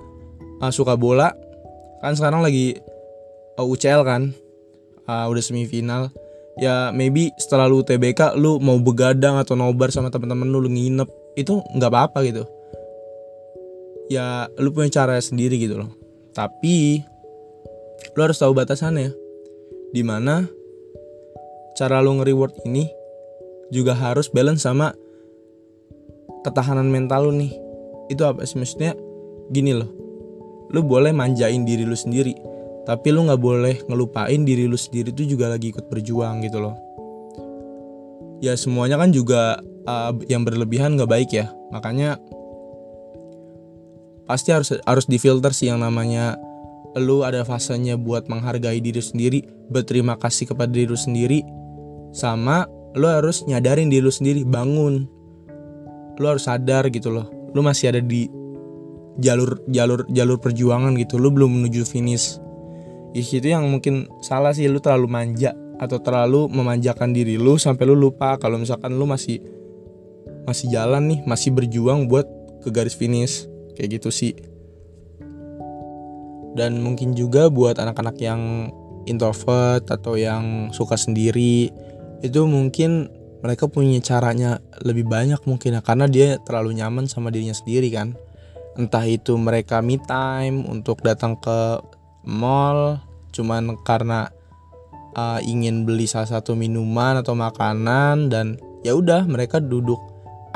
uh, 0.61 0.69
suka 0.69 0.95
bola. 1.01 1.33
Kan 2.05 2.13
sekarang 2.13 2.45
lagi 2.45 2.77
uh, 3.57 3.65
UCL 3.65 4.05
kan. 4.05 4.37
Uh, 5.09 5.25
udah 5.33 5.41
semifinal. 5.41 6.13
Ya 6.61 6.93
maybe 6.95 7.33
setelah 7.41 7.67
lu 7.67 7.83
TBK 7.83 8.37
lu 8.39 8.63
mau 8.63 8.79
begadang 8.79 9.41
atau 9.41 9.59
nobar 9.59 9.91
sama 9.91 10.13
teman-teman 10.13 10.47
lu, 10.47 10.63
lu 10.63 10.71
nginep 10.71 11.09
itu 11.35 11.59
nggak 11.75 11.91
apa-apa 11.91 12.21
gitu. 12.29 12.45
Ya 14.13 14.47
lu 14.61 14.71
punya 14.71 14.93
cara 14.93 15.17
sendiri 15.19 15.57
gitu 15.57 15.81
loh. 15.81 15.91
Tapi 16.37 17.03
lu 18.13 18.21
harus 18.21 18.39
tahu 18.39 18.53
batasannya 18.53 19.11
di 19.91 20.03
mana 20.05 20.47
cara 21.75 21.99
lu 22.05 22.21
nge-reward 22.21 22.55
ini 22.69 22.87
juga 23.75 23.97
harus 23.97 24.31
balance 24.31 24.63
sama 24.63 24.95
ketahanan 26.45 26.93
mental 26.93 27.33
lu 27.33 27.41
nih. 27.41 27.53
Itu 28.13 28.29
apa 28.29 28.45
sih? 28.45 28.61
Maksudnya 28.61 28.93
gini 29.51 29.73
loh. 29.73 29.91
Lu 30.71 30.85
boleh 30.85 31.11
manjain 31.11 31.65
diri 31.65 31.89
lu 31.89 31.97
sendiri 31.97 32.55
tapi 32.85 33.09
lu 33.11 33.25
nggak 33.25 33.41
boleh 33.41 33.77
ngelupain 33.89 34.45
diri 34.45 34.69
lu 34.69 34.77
sendiri 34.77 35.09
tuh 35.11 35.25
juga 35.25 35.49
lagi 35.49 35.73
ikut 35.73 35.89
berjuang 35.89 36.45
gitu 36.45 36.61
loh. 36.61 36.77
Ya 38.45 38.53
semuanya 38.61 39.01
kan 39.01 39.09
juga 39.09 39.57
uh, 39.89 40.13
yang 40.29 40.45
berlebihan 40.45 41.01
nggak 41.01 41.11
baik 41.11 41.31
ya. 41.33 41.49
Makanya 41.73 42.21
pasti 44.29 44.53
harus 44.53 44.77
harus 44.85 45.09
difilter 45.09 45.53
sih 45.57 45.73
yang 45.73 45.81
namanya 45.81 46.37
lu 47.01 47.25
ada 47.25 47.43
fasenya 47.43 47.97
buat 47.97 48.29
menghargai 48.29 48.79
diri 48.79 49.01
sendiri 49.01 49.41
berterima 49.73 50.21
kasih 50.21 50.53
kepada 50.53 50.71
diri 50.71 50.89
lu 50.89 50.97
sendiri 50.97 51.41
sama 52.15 52.69
lu 52.95 53.05
harus 53.11 53.43
nyadarin 53.45 53.91
diri 53.91 54.05
lu 54.05 54.13
sendiri 54.13 54.47
bangun 54.47 55.09
lu 56.19 56.27
harus 56.31 56.47
sadar 56.47 56.89
gitu 56.91 57.11
loh. 57.11 57.27
Lu 57.55 57.63
masih 57.63 57.95
ada 57.95 58.01
di 58.03 58.27
jalur 59.19 59.63
jalur 59.71 60.07
jalur 60.11 60.39
perjuangan 60.39 60.95
gitu. 60.99 61.19
Lu 61.19 61.31
belum 61.31 61.63
menuju 61.63 61.87
finish. 61.87 62.39
Di 63.15 63.23
situ 63.23 63.51
yang 63.51 63.67
mungkin 63.71 64.11
salah 64.23 64.51
sih. 64.55 64.67
Lu 64.67 64.83
terlalu 64.83 65.07
manja 65.07 65.55
atau 65.79 65.99
terlalu 65.99 66.47
memanjakan 66.51 67.11
diri 67.11 67.35
lu 67.35 67.59
sampai 67.59 67.83
lu 67.83 67.99
lupa 67.99 68.39
kalau 68.39 68.63
misalkan 68.63 68.95
lu 68.95 69.11
masih 69.11 69.43
masih 70.47 70.71
jalan 70.71 71.11
nih 71.11 71.21
masih 71.27 71.51
berjuang 71.51 72.07
buat 72.07 72.27
ke 72.63 72.69
garis 72.71 72.95
finish. 72.95 73.47
Kayak 73.75 74.01
gitu 74.01 74.11
sih. 74.15 74.35
Dan 76.55 76.79
mungkin 76.79 77.19
juga 77.19 77.51
buat 77.51 77.83
anak-anak 77.83 78.15
yang 78.23 78.71
introvert 79.11 79.85
atau 79.91 80.15
yang 80.15 80.71
suka 80.71 80.95
sendiri 80.95 81.69
itu 82.25 82.41
mungkin 82.49 83.11
mereka 83.45 83.69
punya 83.69 84.01
caranya 84.01 84.57
lebih 84.81 85.05
banyak 85.05 85.37
mungkin 85.45 85.77
ya 85.77 85.85
karena 85.85 86.09
dia 86.09 86.41
terlalu 86.41 86.81
nyaman 86.81 87.05
sama 87.05 87.29
dirinya 87.29 87.53
sendiri 87.53 87.93
kan. 87.93 88.17
Entah 88.81 89.05
itu 89.05 89.37
mereka 89.37 89.85
me 89.85 90.01
time 90.01 90.65
untuk 90.65 91.05
datang 91.05 91.37
ke 91.37 91.85
mall 92.25 93.05
cuman 93.37 93.77
karena 93.85 94.33
uh, 95.13 95.45
ingin 95.45 95.85
beli 95.85 96.09
salah 96.09 96.41
satu 96.41 96.57
minuman 96.57 97.21
atau 97.21 97.37
makanan 97.37 98.33
dan 98.33 98.57
ya 98.81 98.97
udah 98.97 99.29
mereka 99.29 99.61
duduk 99.61 100.01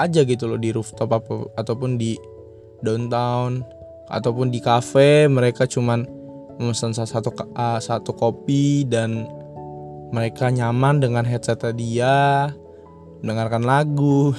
aja 0.01 0.25
gitu 0.25 0.49
loh 0.49 0.57
di 0.57 0.73
rooftop 0.73 1.13
apa, 1.13 1.61
ataupun 1.61 2.01
di 2.01 2.17
downtown 2.81 3.69
ataupun 4.09 4.49
di 4.49 4.65
cafe. 4.65 5.29
Mereka 5.29 5.69
cuman 5.69 6.09
memesan 6.57 6.97
salah 6.97 7.21
satu 7.21 7.37
uh, 7.53 7.77
satu 7.85 8.17
kopi 8.17 8.89
dan 8.89 9.29
mereka 10.09 10.49
nyaman 10.49 11.05
dengan 11.05 11.29
headset 11.29 11.61
dia 11.77 12.49
mendengarkan 13.23 13.67
lagu 13.67 14.35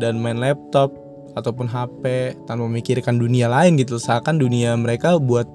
dan 0.00 0.20
main 0.20 0.40
laptop 0.40 0.92
ataupun 1.38 1.70
HP 1.70 2.34
tanpa 2.48 2.66
memikirkan 2.66 3.16
dunia 3.16 3.46
lain 3.46 3.78
gitu 3.78 3.96
seakan 3.96 4.40
dunia 4.40 4.74
mereka 4.74 5.16
buat 5.20 5.46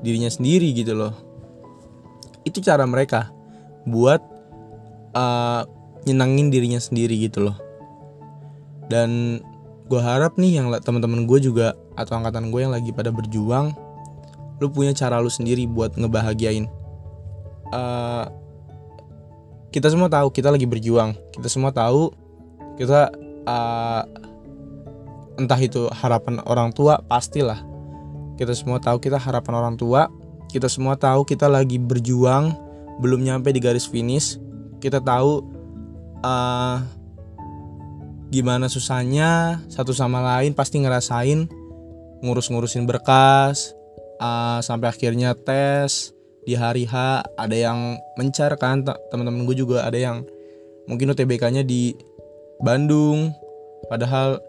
dirinya 0.00 0.32
sendiri 0.32 0.72
gitu 0.72 0.96
loh. 0.96 1.12
Itu 2.46 2.64
cara 2.64 2.88
mereka 2.88 3.28
buat 3.84 4.22
uh, 5.12 5.62
nyenangin 6.08 6.48
dirinya 6.48 6.80
sendiri 6.80 7.20
gitu 7.20 7.50
loh. 7.50 7.56
Dan 8.88 9.38
gue 9.90 10.00
harap 10.00 10.38
nih 10.40 10.62
yang 10.62 10.72
teman-teman 10.80 11.28
gue 11.28 11.38
juga 11.42 11.76
atau 11.98 12.16
angkatan 12.16 12.48
gue 12.48 12.60
yang 12.62 12.72
lagi 12.72 12.94
pada 12.94 13.10
berjuang 13.12 13.74
lu 14.60 14.68
punya 14.68 14.92
cara 14.92 15.18
lu 15.18 15.32
sendiri 15.32 15.64
buat 15.66 15.96
ngebahagiain 15.96 16.68
uh, 17.74 18.24
kita 19.70 19.86
semua 19.86 20.10
tahu 20.10 20.34
kita 20.34 20.50
lagi 20.50 20.66
berjuang. 20.66 21.14
Kita 21.30 21.46
semua 21.46 21.70
tahu 21.70 22.10
kita 22.74 23.10
uh, 23.46 24.02
entah 25.38 25.60
itu 25.62 25.86
harapan 25.94 26.42
orang 26.46 26.74
tua 26.74 26.98
pastilah. 27.06 27.62
Kita 28.34 28.50
semua 28.52 28.82
tahu 28.82 28.98
kita 28.98 29.16
harapan 29.16 29.54
orang 29.54 29.74
tua. 29.78 30.10
Kita 30.50 30.66
semua 30.66 30.98
tahu 30.98 31.22
kita 31.22 31.46
lagi 31.46 31.78
berjuang 31.78 32.50
belum 32.98 33.22
nyampe 33.22 33.54
di 33.54 33.62
garis 33.62 33.86
finish. 33.86 34.36
Kita 34.82 34.98
tahu 34.98 35.46
uh, 36.26 36.82
gimana 38.30 38.66
susahnya 38.66 39.62
satu 39.70 39.90
sama 39.90 40.22
lain 40.22 40.54
pasti 40.54 40.78
ngerasain 40.78 41.50
ngurus-ngurusin 42.22 42.86
berkas 42.86 43.74
uh, 44.22 44.62
sampai 44.62 44.90
akhirnya 44.90 45.34
tes 45.34 46.14
di 46.44 46.56
hari 46.56 46.88
H 46.88 47.24
ada 47.36 47.56
yang 47.56 48.00
mencar 48.16 48.56
kan 48.56 48.84
teman-teman 48.84 49.44
gue 49.44 49.56
juga 49.60 49.84
ada 49.84 49.96
yang 49.96 50.24
mungkin 50.88 51.12
UTBK-nya 51.12 51.62
di 51.62 51.92
Bandung 52.60 53.32
padahal 53.88 54.40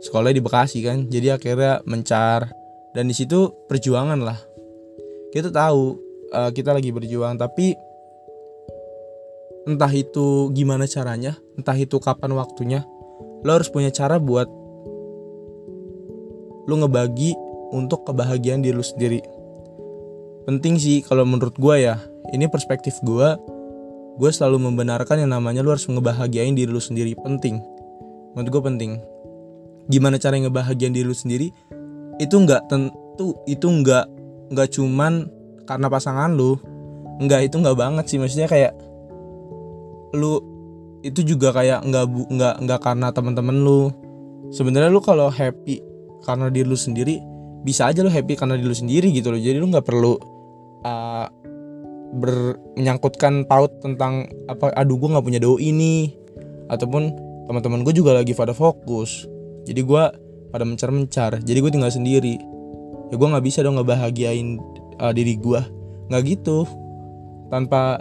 sekolah 0.00 0.32
di 0.32 0.40
Bekasi 0.40 0.84
kan 0.84 1.08
jadi 1.08 1.36
akhirnya 1.36 1.84
mencar. 1.84 2.52
Dan 2.90 3.06
di 3.06 3.14
situ 3.14 3.54
perjuangan 3.70 4.18
lah. 4.18 4.34
Kita 5.30 5.54
tahu 5.54 5.94
uh, 6.34 6.50
kita 6.50 6.74
lagi 6.74 6.90
berjuang 6.90 7.38
tapi 7.38 7.78
entah 9.68 9.92
itu 9.92 10.50
gimana 10.56 10.88
caranya 10.88 11.36
entah 11.54 11.76
itu 11.76 12.00
kapan 12.00 12.32
waktunya 12.32 12.80
lo 13.44 13.50
harus 13.54 13.68
punya 13.68 13.92
cara 13.92 14.16
buat 14.16 14.48
lo 16.64 16.74
ngebagi 16.80 17.36
untuk 17.70 18.08
kebahagiaan 18.08 18.64
diri 18.64 18.74
lo 18.74 18.82
sendiri 18.82 19.20
penting 20.48 20.80
sih 20.80 21.04
kalau 21.04 21.24
menurut 21.28 21.56
gue 21.56 21.76
ya. 21.84 21.96
Ini 22.30 22.46
perspektif 22.46 22.94
gue 23.02 23.34
gue 24.20 24.30
selalu 24.30 24.68
membenarkan 24.68 25.24
yang 25.24 25.32
namanya 25.32 25.64
lo 25.64 25.72
harus 25.72 25.88
ngebahagiain 25.88 26.52
diri 26.52 26.68
lo 26.68 26.82
sendiri. 26.82 27.16
Penting. 27.16 27.58
Menurut 28.36 28.50
gue 28.52 28.62
penting. 28.62 28.92
Gimana 29.90 30.20
cara 30.20 30.38
ngebahagiain 30.38 30.94
diri 30.94 31.06
lu 31.08 31.16
sendiri? 31.16 31.50
Itu 32.22 32.38
nggak 32.38 32.70
tentu 32.70 33.34
itu 33.48 33.66
nggak 33.66 34.06
nggak 34.54 34.68
cuman 34.76 35.26
karena 35.66 35.86
pasangan 35.90 36.30
lu. 36.30 36.54
Nggak 37.20 37.50
itu 37.50 37.56
nggak 37.58 37.78
banget 37.78 38.04
sih. 38.06 38.18
Maksudnya 38.20 38.46
kayak 38.46 38.72
lu 40.14 40.38
itu 41.00 41.24
juga 41.24 41.50
kayak 41.56 41.82
nggak 41.88 42.04
nggak 42.06 42.54
nggak 42.68 42.80
karena 42.84 43.08
teman-teman 43.10 43.56
lu. 43.56 43.90
Sebenarnya 44.54 44.90
lu 44.92 45.02
kalau 45.02 45.30
happy 45.30 45.82
karena 46.22 46.52
diri 46.52 46.68
lu 46.68 46.76
sendiri 46.76 47.29
bisa 47.62 47.88
aja 47.88 48.00
lu 48.00 48.10
happy 48.12 48.36
karena 48.36 48.56
diri 48.56 48.68
lu 48.68 48.76
sendiri 48.76 49.08
gitu 49.12 49.32
loh. 49.32 49.40
Jadi 49.40 49.56
lu 49.60 49.68
nggak 49.68 49.86
perlu 49.86 50.16
uh, 50.86 51.26
ber 52.10 52.58
menyangkutkan 52.74 53.46
paut 53.46 53.70
tentang 53.84 54.26
apa 54.50 54.74
aduh 54.74 54.98
gue 54.98 55.08
nggak 55.12 55.24
punya 55.24 55.40
doi 55.40 55.70
ini. 55.70 56.14
Ataupun 56.70 57.10
teman-teman 57.50 57.82
gue 57.82 57.94
juga 57.94 58.14
lagi 58.14 58.32
pada 58.32 58.54
fokus. 58.54 59.26
Jadi 59.66 59.80
gue 59.82 60.02
pada 60.50 60.64
mencar-mencar. 60.66 61.42
Jadi 61.42 61.58
gue 61.58 61.70
tinggal 61.70 61.92
sendiri. 61.92 62.38
Ya 63.10 63.14
gue 63.18 63.28
nggak 63.28 63.44
bisa 63.44 63.66
dong 63.66 63.76
ngebahagiain 63.78 64.58
uh, 65.02 65.12
diri 65.12 65.36
gue 65.36 65.60
nggak 66.10 66.22
gitu. 66.26 66.64
Tanpa 67.50 67.98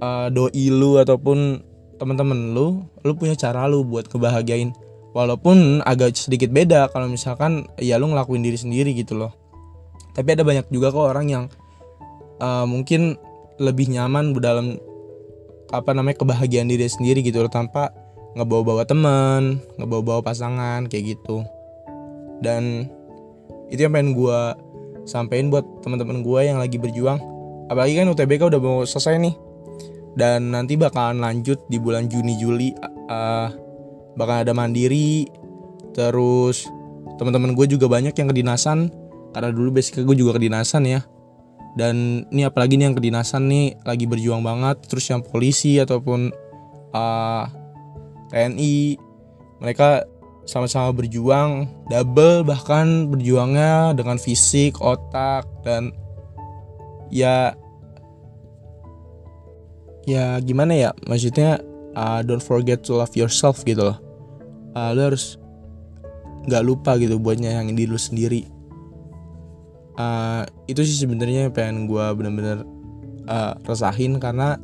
uh, 0.00 0.28
doi 0.32 0.66
lu 0.72 0.96
ataupun 0.96 1.60
teman-teman 1.98 2.54
lu 2.54 2.86
lu 3.02 3.12
punya 3.18 3.34
cara 3.34 3.66
lu 3.66 3.82
buat 3.82 4.06
kebahagiain 4.06 4.70
walaupun 5.18 5.82
agak 5.82 6.14
sedikit 6.14 6.54
beda 6.54 6.94
kalau 6.94 7.10
misalkan 7.10 7.66
ya 7.82 7.98
lu 7.98 8.14
ngelakuin 8.14 8.46
diri 8.46 8.54
sendiri 8.54 8.94
gitu 8.94 9.18
loh 9.18 9.34
tapi 10.14 10.34
ada 10.34 10.46
banyak 10.46 10.70
juga 10.70 10.94
kok 10.94 11.10
orang 11.10 11.26
yang 11.26 11.44
uh, 12.38 12.66
mungkin 12.66 13.18
lebih 13.58 13.90
nyaman 13.90 14.34
dalam 14.38 14.78
apa 15.74 15.90
namanya 15.92 16.22
kebahagiaan 16.22 16.70
diri 16.70 16.86
sendiri 16.88 17.20
gitu 17.20 17.44
loh 17.44 17.52
tanpa 17.52 17.92
ngebawa-bawa 18.38 18.86
teman, 18.86 19.62
ngebawa-bawa 19.76 20.22
pasangan 20.22 20.86
kayak 20.86 21.18
gitu. 21.18 21.44
Dan 22.38 22.86
itu 23.68 23.82
yang 23.82 23.92
pengen 23.92 24.14
gue 24.14 24.40
sampein 25.04 25.50
buat 25.50 25.66
teman-teman 25.82 26.22
gue 26.22 26.40
yang 26.46 26.58
lagi 26.62 26.78
berjuang. 26.78 27.18
Apalagi 27.68 27.98
kan 28.00 28.08
UTBK 28.08 28.48
udah 28.48 28.60
mau 28.62 28.86
selesai 28.86 29.20
nih. 29.20 29.34
Dan 30.18 30.50
nanti 30.50 30.74
bakalan 30.74 31.20
lanjut 31.20 31.62
di 31.70 31.78
bulan 31.78 32.08
Juni 32.10 32.34
Juli 32.40 32.74
uh, 33.10 33.48
bakal 34.18 34.42
ada 34.42 34.50
mandiri. 34.50 35.30
Terus 35.94 36.66
teman-teman 37.16 37.54
gue 37.54 37.66
juga 37.70 37.86
banyak 37.86 38.12
yang 38.12 38.28
kedinasan 38.28 38.90
karena 39.32 39.50
dulu 39.54 39.78
basicnya 39.78 40.02
gue 40.02 40.16
juga 40.18 40.36
kedinasan 40.36 40.82
ya. 40.90 41.00
Dan 41.78 42.26
ini 42.34 42.42
apalagi 42.42 42.74
nih 42.74 42.90
yang 42.90 42.96
kedinasan 42.98 43.46
nih 43.46 43.78
lagi 43.86 44.10
berjuang 44.10 44.42
banget. 44.42 44.82
Terus 44.90 45.06
yang 45.14 45.22
polisi 45.22 45.78
ataupun 45.78 46.34
uh, 46.90 47.44
TNI 48.34 48.98
mereka 49.62 50.02
sama-sama 50.48 50.96
berjuang 50.96 51.68
double 51.92 52.40
bahkan 52.40 53.12
berjuangnya 53.12 53.92
dengan 53.92 54.16
fisik 54.16 54.80
otak 54.80 55.44
dan 55.60 55.92
ya 57.12 57.52
ya 60.08 60.40
gimana 60.40 60.72
ya 60.72 60.90
maksudnya 61.04 61.60
uh, 61.92 62.24
don't 62.24 62.40
forget 62.40 62.80
to 62.80 62.96
love 62.96 63.12
yourself 63.12 63.60
gitu 63.68 63.92
loh 63.92 64.07
uh, 64.74 64.90
lo 64.92 65.12
harus 65.12 65.38
nggak 66.48 66.64
lupa 66.64 66.96
gitu 66.96 67.20
buat 67.20 67.36
nyayangin 67.36 67.76
diri 67.76 67.90
lu 67.92 68.00
sendiri. 68.00 68.42
Uh, 69.98 70.46
itu 70.70 70.80
sih 70.86 71.04
sebenarnya 71.04 71.50
pengen 71.50 71.90
gue 71.90 72.04
bener-bener 72.14 72.62
uh, 73.26 73.52
resahin 73.66 74.16
karena 74.22 74.56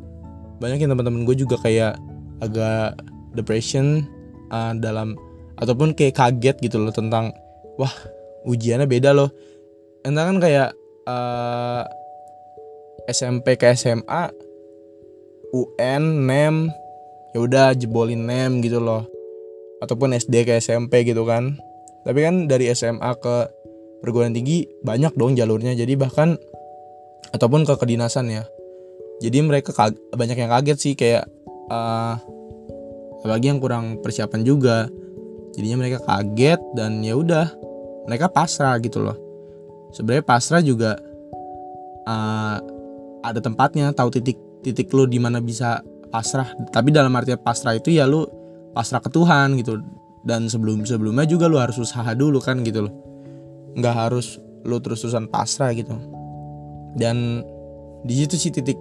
banyak 0.62 0.80
yang 0.80 0.94
teman-teman 0.94 1.26
gue 1.26 1.36
juga 1.36 1.58
kayak 1.60 1.98
agak 2.40 2.96
depression 3.34 4.06
uh, 4.54 4.72
dalam 4.78 5.18
ataupun 5.58 5.92
kayak 5.92 6.16
kaget 6.16 6.56
gitu 6.62 6.80
loh 6.80 6.94
tentang 6.94 7.34
wah 7.76 7.92
ujiannya 8.46 8.86
beda 8.88 9.10
loh. 9.12 9.28
Entah 10.06 10.24
kan 10.28 10.38
kayak 10.38 10.70
uh, 11.10 11.82
SMP 13.10 13.60
ke 13.60 13.74
SMA 13.76 14.32
UN 15.54 16.26
NEM 16.26 16.56
ya 17.34 17.38
udah 17.42 17.66
jebolin 17.74 18.24
NEM 18.24 18.62
gitu 18.62 18.78
loh 18.78 19.13
ataupun 19.82 20.14
SD 20.14 20.46
ke 20.46 20.60
SMP 20.60 21.02
gitu 21.08 21.24
kan. 21.24 21.58
Tapi 22.04 22.18
kan 22.20 22.34
dari 22.46 22.68
SMA 22.76 23.10
ke 23.18 23.48
perguruan 24.04 24.36
tinggi 24.36 24.68
banyak 24.84 25.16
dong 25.16 25.34
jalurnya. 25.34 25.72
Jadi 25.72 25.96
bahkan 25.96 26.36
ataupun 27.32 27.64
ke 27.64 27.74
kedinasan 27.80 28.28
ya. 28.28 28.44
Jadi 29.24 29.40
mereka 29.40 29.72
banyak 30.12 30.36
yang 30.36 30.50
kaget 30.52 30.78
sih 30.78 30.92
kayak 30.98 31.24
uh, 31.72 32.20
apalagi 33.24 33.48
yang 33.48 33.58
kurang 33.62 34.04
persiapan 34.04 34.44
juga. 34.44 34.86
Jadinya 35.54 35.86
mereka 35.86 36.02
kaget 36.02 36.60
dan 36.74 37.00
ya 37.00 37.14
udah 37.14 37.46
mereka 38.04 38.28
pasrah 38.28 38.76
gitu 38.82 39.00
loh. 39.00 39.16
Sebenarnya 39.94 40.26
pasrah 40.26 40.60
juga 40.60 40.98
uh, 42.04 42.58
ada 43.24 43.40
tempatnya 43.40 43.94
tahu 43.94 44.12
titik 44.12 44.36
titik 44.66 44.90
lu 44.92 45.06
di 45.06 45.22
mana 45.22 45.38
bisa 45.38 45.80
pasrah. 46.10 46.50
Tapi 46.74 46.90
dalam 46.90 47.14
artian 47.14 47.38
pasrah 47.40 47.78
itu 47.78 47.94
ya 47.94 48.04
lu 48.04 48.26
pasrah 48.74 49.00
ke 49.00 49.08
Tuhan 49.08 49.56
gitu. 49.62 49.80
Dan 50.24 50.48
sebelum 50.48 50.82
sebelumnya 50.88 51.28
juga 51.28 51.46
lu 51.46 51.60
harus 51.60 51.78
usaha 51.78 52.10
dulu 52.12 52.42
kan 52.42 52.60
gitu 52.66 52.90
loh. 52.90 52.94
Nggak 53.78 53.94
harus 53.94 54.42
lu 54.64 54.80
terus 54.82 55.04
terusan 55.04 55.30
pasrah 55.30 55.70
gitu. 55.72 55.94
Dan 56.98 57.46
di 58.04 58.14
situ 58.18 58.36
sih 58.36 58.52
titik 58.52 58.76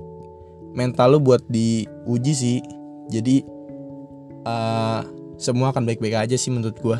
mental 0.74 1.16
lu 1.16 1.20
buat 1.22 1.46
diuji 1.48 2.34
sih. 2.34 2.58
Jadi 3.12 3.44
uh, 4.48 5.02
semua 5.38 5.76
akan 5.76 5.84
baik-baik 5.84 6.16
aja 6.28 6.36
sih 6.40 6.50
menurut 6.50 6.80
gue 6.80 6.98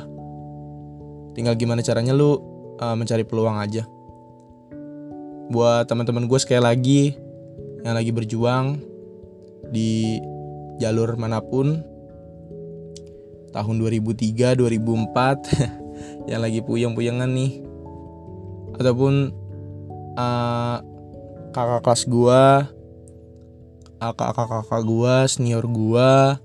tinggal 1.34 1.58
gimana 1.58 1.82
caranya 1.82 2.14
lu 2.14 2.38
uh, 2.78 2.96
mencari 2.96 3.26
peluang 3.26 3.58
aja. 3.58 3.88
Buat 5.50 5.88
teman-teman 5.88 6.28
gue 6.28 6.40
sekali 6.40 6.62
lagi 6.62 7.02
yang 7.84 7.96
lagi 8.00 8.12
berjuang 8.16 8.80
di 9.72 10.20
jalur 10.80 11.16
mana 11.20 11.44
pun 11.44 11.93
tahun 13.54 13.76
2003 13.78 14.58
2004 14.58 15.78
yang 16.32 16.42
lagi 16.42 16.60
puyeng-puyengan 16.66 17.30
nih. 17.30 17.62
Ataupun 18.82 19.30
uh, 20.18 20.78
kakak 21.54 21.82
kelas 21.86 22.04
gua 22.10 22.68
kakak-kakak 24.02 24.84
gua 24.84 25.30
senior 25.30 25.64
gua 25.70 26.42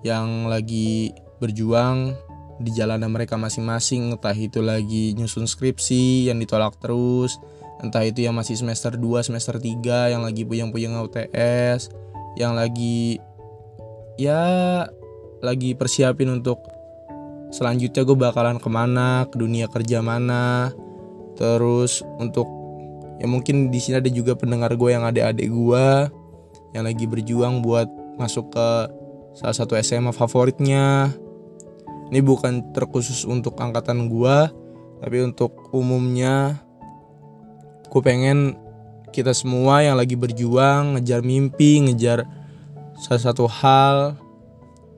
yang 0.00 0.48
lagi 0.48 1.12
berjuang 1.42 2.16
di 2.62 2.70
jalanan 2.72 3.10
mereka 3.10 3.36
masing-masing. 3.36 4.14
Entah 4.14 4.32
itu 4.32 4.62
lagi 4.62 5.12
nyusun 5.18 5.44
skripsi 5.44 6.30
yang 6.30 6.38
ditolak 6.40 6.78
terus. 6.80 7.36
Entah 7.84 8.00
itu 8.08 8.24
yang 8.24 8.32
masih 8.32 8.56
semester 8.56 8.96
2 8.96 9.26
semester 9.26 9.60
3 9.60 10.14
yang 10.16 10.24
lagi 10.24 10.48
puyeng-puyeng 10.48 10.96
UTS 10.96 11.92
yang 12.36 12.52
lagi 12.52 13.16
ya 14.20 14.84
lagi 15.46 15.78
persiapin 15.78 16.26
untuk 16.34 16.66
selanjutnya 17.54 18.02
gue 18.02 18.16
bakalan 18.18 18.58
ke 18.58 18.66
mana 18.66 19.30
ke 19.30 19.38
dunia 19.38 19.70
kerja 19.70 20.02
mana. 20.02 20.74
Terus 21.38 22.02
untuk 22.18 22.50
ya 23.22 23.30
mungkin 23.30 23.70
di 23.70 23.78
sini 23.78 24.02
ada 24.02 24.10
juga 24.10 24.34
pendengar 24.34 24.74
gue 24.74 24.90
yang 24.90 25.06
adik-adik 25.06 25.46
gue 25.46 25.86
yang 26.74 26.84
lagi 26.84 27.06
berjuang 27.06 27.62
buat 27.62 27.86
masuk 28.18 28.50
ke 28.50 28.68
salah 29.38 29.54
satu 29.54 29.78
SMA 29.78 30.10
favoritnya. 30.10 31.14
Ini 32.10 32.18
bukan 32.22 32.74
terkhusus 32.74 33.22
untuk 33.22 33.54
angkatan 33.62 34.10
gue 34.10 34.66
tapi 35.00 35.16
untuk 35.20 35.70
umumnya 35.76 36.56
gue 37.86 38.02
pengen 38.02 38.56
kita 39.12 39.32
semua 39.32 39.84
yang 39.84 39.96
lagi 39.96 40.16
berjuang 40.16 40.96
ngejar 40.96 41.20
mimpi 41.24 41.84
ngejar 41.84 42.24
salah 43.00 43.22
satu 43.22 43.44
hal 43.48 44.16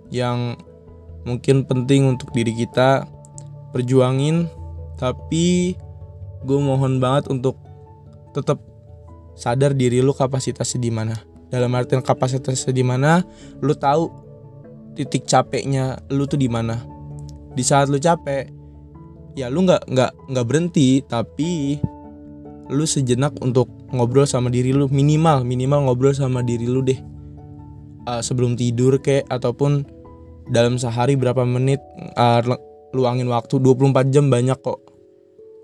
yang 0.08 0.56
mungkin 1.28 1.68
penting 1.68 2.08
untuk 2.08 2.32
diri 2.32 2.54
kita 2.56 3.04
perjuangin 3.76 4.48
tapi 4.96 5.76
gue 6.42 6.58
mohon 6.58 6.98
banget 6.98 7.30
untuk 7.30 7.58
tetap 8.34 8.58
sadar 9.38 9.72
diri 9.74 10.02
lu 10.02 10.10
kapasitasnya 10.10 10.80
di 10.82 10.90
mana. 10.90 11.14
Dalam 11.48 11.72
artian 11.72 12.04
kapasitasnya 12.04 12.74
di 12.74 12.84
mana 12.84 13.24
lu 13.62 13.72
tahu 13.72 14.10
titik 14.98 15.24
capeknya 15.24 16.02
lu 16.10 16.26
tuh 16.26 16.36
di 16.36 16.50
mana. 16.50 16.82
Di 17.54 17.62
saat 17.62 17.86
lu 17.88 17.96
capek 17.96 18.50
ya 19.38 19.46
lu 19.46 19.62
nggak 19.64 19.86
nggak 19.86 20.12
nggak 20.34 20.46
berhenti 20.46 21.00
tapi 21.06 21.78
lu 22.68 22.84
sejenak 22.84 23.32
untuk 23.40 23.70
ngobrol 23.94 24.26
sama 24.26 24.50
diri 24.50 24.74
lu. 24.74 24.90
Minimal 24.90 25.46
minimal 25.46 25.88
ngobrol 25.88 26.12
sama 26.12 26.42
diri 26.42 26.66
lu 26.66 26.82
deh. 26.82 26.98
Uh, 28.08 28.24
sebelum 28.24 28.56
tidur 28.56 28.96
kayak 28.98 29.28
ataupun 29.28 29.84
dalam 30.48 30.80
sehari 30.80 31.14
berapa 31.14 31.44
menit 31.44 31.80
uh, 32.16 32.40
luangin 32.96 33.28
waktu? 33.28 33.60
24 33.60 34.14
jam 34.14 34.32
banyak 34.32 34.58
kok. 34.60 34.80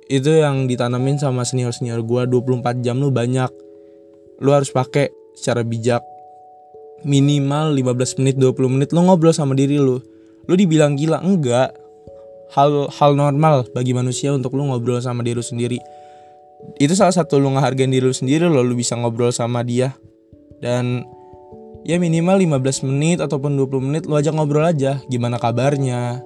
Itu 0.08 0.28
yang 0.28 0.68
ditanamin 0.68 1.16
sama 1.16 1.48
senior 1.48 1.72
senior 1.72 2.04
gue 2.04 2.28
24 2.28 2.84
jam 2.84 3.00
lu 3.00 3.08
banyak. 3.08 3.48
Lu 4.44 4.52
harus 4.52 4.68
pakai 4.68 5.08
secara 5.32 5.64
bijak. 5.64 6.04
Minimal 7.04 7.76
15 7.76 8.20
menit 8.20 8.36
20 8.36 8.74
menit 8.76 8.88
lu 8.92 9.04
ngobrol 9.04 9.32
sama 9.32 9.56
diri 9.56 9.80
lu. 9.80 10.00
Lu 10.44 10.54
dibilang 10.56 10.96
gila 10.96 11.24
enggak. 11.24 11.72
Hal 12.52 12.86
hal 12.92 13.16
normal 13.16 13.66
bagi 13.72 13.96
manusia 13.96 14.30
untuk 14.30 14.52
lu 14.54 14.68
ngobrol 14.68 15.00
sama 15.00 15.24
diri 15.24 15.40
lu 15.40 15.44
sendiri. 15.44 15.80
Itu 16.76 16.92
salah 16.96 17.12
satu 17.12 17.40
lu 17.40 17.52
ngehargain 17.56 17.92
diri 17.92 18.04
lu 18.04 18.14
sendiri 18.14 18.44
lo 18.48 18.60
lu 18.60 18.76
bisa 18.76 18.96
ngobrol 19.00 19.32
sama 19.32 19.64
dia. 19.64 19.96
Dan 20.60 21.04
ya 21.84 22.00
minimal 22.00 22.40
15 22.40 22.88
menit 22.88 23.18
ataupun 23.20 23.54
20 23.60 23.84
menit 23.84 24.02
lu 24.08 24.16
ajak 24.16 24.32
ngobrol 24.32 24.64
aja 24.64 24.98
gimana 25.06 25.36
kabarnya. 25.36 26.24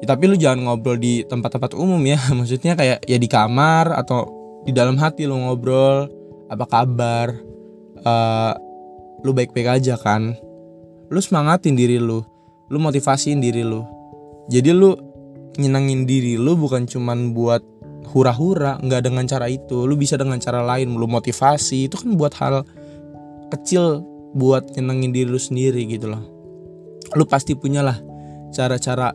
Ya, 0.00 0.06
tapi 0.08 0.30
lu 0.30 0.38
jangan 0.38 0.64
ngobrol 0.64 0.96
di 0.96 1.26
tempat-tempat 1.26 1.76
umum 1.76 2.00
ya 2.06 2.16
maksudnya 2.38 2.78
kayak 2.78 3.04
ya 3.04 3.18
di 3.18 3.28
kamar 3.28 3.92
atau 3.92 4.30
di 4.64 4.72
dalam 4.72 4.96
hati 4.96 5.26
lu 5.28 5.36
ngobrol 5.36 6.08
apa 6.48 6.64
kabar 6.64 7.34
uh, 8.06 8.54
lu 9.26 9.34
baik-baik 9.34 9.82
aja 9.82 9.98
kan. 9.98 10.38
Lu 11.10 11.18
semangatin 11.18 11.74
diri 11.74 11.98
lu 11.98 12.22
lu 12.70 12.78
motivasiin 12.78 13.42
diri 13.42 13.66
lu. 13.66 13.82
Jadi 14.46 14.70
lu 14.70 14.94
nyenangin 15.58 16.06
diri 16.06 16.38
lu 16.38 16.54
bukan 16.54 16.86
cuman 16.86 17.34
buat 17.34 17.60
hura-hura 18.14 18.78
nggak 18.78 19.02
dengan 19.10 19.26
cara 19.26 19.50
itu. 19.50 19.84
Lu 19.84 19.98
bisa 19.98 20.14
dengan 20.14 20.38
cara 20.38 20.62
lain 20.62 20.94
lu 20.94 21.10
motivasi 21.10 21.90
itu 21.90 21.98
kan 21.98 22.14
buat 22.14 22.32
hal 22.38 22.62
kecil 23.50 24.09
buat 24.34 24.74
nyenengin 24.76 25.10
diri 25.14 25.28
lu 25.28 25.40
sendiri 25.40 25.86
gitu 25.86 26.10
loh. 26.10 26.22
Lu 27.18 27.26
pasti 27.26 27.58
punya 27.58 27.82
lah 27.82 27.98
cara-cara 28.54 29.14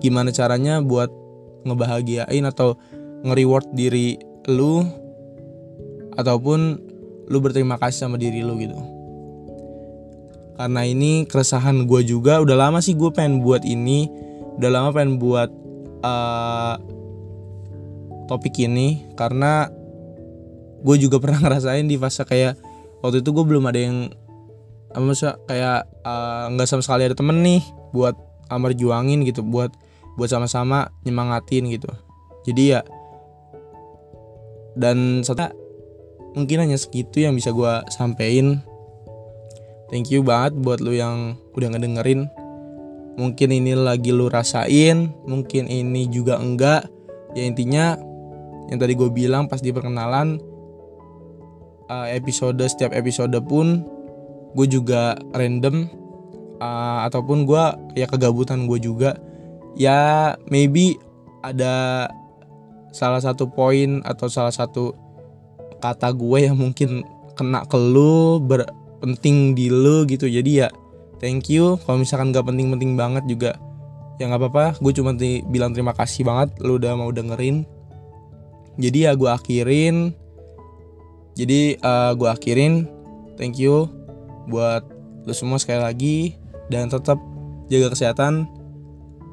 gimana 0.00 0.32
caranya 0.32 0.80
buat 0.80 1.12
ngebahagiain 1.64 2.44
atau 2.48 2.76
nge-reward 3.24 3.68
diri 3.76 4.16
lu 4.48 4.84
ataupun 6.16 6.80
lu 7.28 7.38
berterima 7.38 7.76
kasih 7.76 8.08
sama 8.08 8.16
diri 8.16 8.40
lu 8.40 8.56
gitu. 8.60 8.76
Karena 10.60 10.84
ini 10.84 11.24
keresahan 11.24 11.88
gue 11.88 12.04
juga 12.04 12.40
udah 12.44 12.56
lama 12.68 12.84
sih 12.84 12.92
gue 12.92 13.08
pengen 13.12 13.40
buat 13.40 13.64
ini 13.64 14.08
udah 14.60 14.68
lama 14.68 14.88
pengen 14.92 15.16
buat 15.16 15.48
uh, 16.04 16.76
topik 18.28 18.60
ini 18.60 19.08
karena 19.16 19.72
gue 20.84 20.96
juga 21.00 21.16
pernah 21.22 21.40
ngerasain 21.40 21.88
di 21.88 21.96
fase 21.96 22.24
kayak 22.28 22.60
waktu 23.00 23.24
itu 23.24 23.32
gue 23.32 23.44
belum 23.44 23.64
ada 23.68 23.80
yang 23.80 23.98
apa 24.90 25.04
maksudnya 25.04 25.34
kayak 25.46 25.80
eh, 26.02 26.44
nggak 26.54 26.66
uh, 26.66 26.70
sama 26.70 26.82
sekali 26.82 27.02
ada 27.06 27.14
temen 27.14 27.38
nih 27.46 27.62
buat 27.94 28.18
amar 28.50 28.74
juangin 28.74 29.22
gitu 29.22 29.46
buat 29.46 29.70
buat 30.18 30.28
sama-sama 30.30 30.90
nyemangatin 31.06 31.70
gitu. 31.70 31.88
Jadi 32.44 32.74
ya 32.74 32.80
dan 34.74 35.22
satu 35.22 35.54
mungkin 36.34 36.66
hanya 36.66 36.78
segitu 36.78 37.22
yang 37.22 37.38
bisa 37.38 37.54
gue 37.54 37.72
sampein. 37.90 38.62
Thank 39.90 40.14
you 40.14 40.22
banget 40.22 40.54
buat 40.58 40.78
lu 40.78 40.94
yang 40.94 41.34
udah 41.58 41.74
ngedengerin. 41.74 42.30
Mungkin 43.18 43.50
ini 43.50 43.74
lagi 43.74 44.14
lu 44.14 44.30
rasain 44.30 45.10
mungkin 45.26 45.66
ini 45.66 46.06
juga 46.10 46.38
enggak. 46.38 46.86
Ya 47.34 47.46
intinya 47.46 47.98
yang 48.70 48.78
tadi 48.78 48.94
gue 48.94 49.10
bilang 49.10 49.50
pas 49.50 49.58
di 49.58 49.74
perkenalan 49.74 50.38
episode 51.90 52.62
setiap 52.70 52.94
episode 52.94 53.34
pun 53.50 53.82
gue 54.54 54.66
juga 54.66 55.14
random 55.34 55.86
uh, 56.60 57.06
ataupun 57.08 57.48
gue 57.48 57.64
ya 57.98 58.06
kegabutan 58.06 58.66
gue 58.66 58.78
juga. 58.78 59.16
Ya 59.78 60.34
maybe 60.50 60.98
ada 61.40 62.06
salah 62.90 63.22
satu 63.22 63.48
poin 63.48 64.02
atau 64.02 64.26
salah 64.26 64.52
satu 64.52 64.92
kata 65.80 66.12
gue 66.12 66.38
yang 66.50 66.58
mungkin 66.58 67.06
kena 67.38 67.64
ke 67.64 67.78
lu 67.78 68.42
berpenting 68.42 69.56
di 69.56 69.72
lu 69.72 70.04
gitu. 70.04 70.28
Jadi 70.28 70.66
ya 70.66 70.68
thank 71.22 71.48
you. 71.48 71.80
Kalau 71.86 72.02
misalkan 72.02 72.34
gak 72.34 72.46
penting-penting 72.46 72.98
banget 72.98 73.24
juga 73.30 73.56
ya 74.20 74.28
nggak 74.28 74.40
apa-apa. 74.42 74.66
Gue 74.84 74.92
cuma 74.92 75.16
bilang 75.48 75.72
terima 75.72 75.96
kasih 75.96 76.28
banget 76.28 76.52
lu 76.60 76.76
udah 76.76 76.92
mau 76.98 77.08
dengerin. 77.08 77.64
Jadi 78.76 79.08
ya 79.08 79.16
gue 79.16 79.30
akhirin. 79.30 80.12
Jadi 81.38 81.80
uh, 81.80 82.12
gue 82.12 82.28
akhirin. 82.28 82.84
Thank 83.40 83.56
you 83.56 83.88
buat 84.50 84.82
lu 85.24 85.32
semua 85.32 85.62
sekali 85.62 85.80
lagi 85.80 86.18
dan 86.68 86.90
tetap 86.90 87.16
jaga 87.70 87.94
kesehatan 87.94 88.50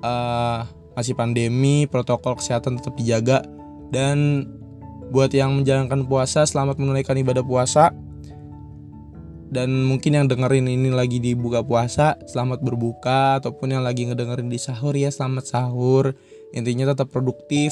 uh, 0.06 0.70
masih 0.98 1.14
pandemi 1.14 1.86
protokol 1.86 2.38
kesehatan 2.38 2.82
tetap 2.82 2.98
dijaga. 2.98 3.46
Dan 3.94 4.50
buat 5.14 5.32
yang 5.32 5.56
menjalankan 5.56 6.04
puasa 6.10 6.44
selamat 6.44 6.82
menunaikan 6.82 7.16
ibadah 7.22 7.46
puasa. 7.46 7.94
Dan 9.48 9.88
mungkin 9.88 10.12
yang 10.12 10.28
dengerin 10.28 10.68
ini 10.68 10.92
lagi 10.92 11.24
di 11.24 11.32
buka 11.32 11.64
puasa 11.64 12.20
selamat 12.28 12.60
berbuka 12.68 13.40
ataupun 13.40 13.80
yang 13.80 13.84
lagi 13.88 14.04
ngedengerin 14.04 14.52
di 14.52 14.60
sahur 14.60 14.92
ya 14.92 15.08
selamat 15.08 15.48
sahur. 15.48 16.12
Intinya 16.52 16.92
tetap 16.92 17.16
produktif 17.16 17.72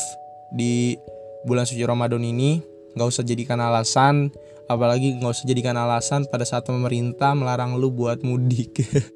di 0.56 0.96
bulan 1.44 1.68
suci 1.68 1.84
Ramadan 1.84 2.24
ini. 2.24 2.64
Nggak 2.96 3.08
usah 3.12 3.28
jadikan 3.28 3.60
alasan 3.60 4.32
apalagi 4.66 5.18
nggak 5.18 5.34
usah 5.34 5.48
jadikan 5.48 5.78
alasan 5.78 6.26
pada 6.30 6.46
saat 6.46 6.66
pemerintah 6.66 7.34
melarang 7.34 7.78
lu 7.78 7.92
buat 7.92 8.22
mudik. 8.22 8.82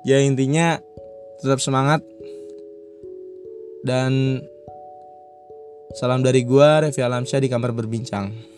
Ya 0.00 0.16
intinya 0.16 0.80
tetap 1.44 1.60
semangat. 1.60 2.00
Dan 3.84 4.40
salam 5.92 6.24
dari 6.24 6.40
gua 6.40 6.88
Revi 6.88 7.04
Alamsyah 7.04 7.44
di 7.44 7.52
kamar 7.52 7.76
berbincang 7.76 8.49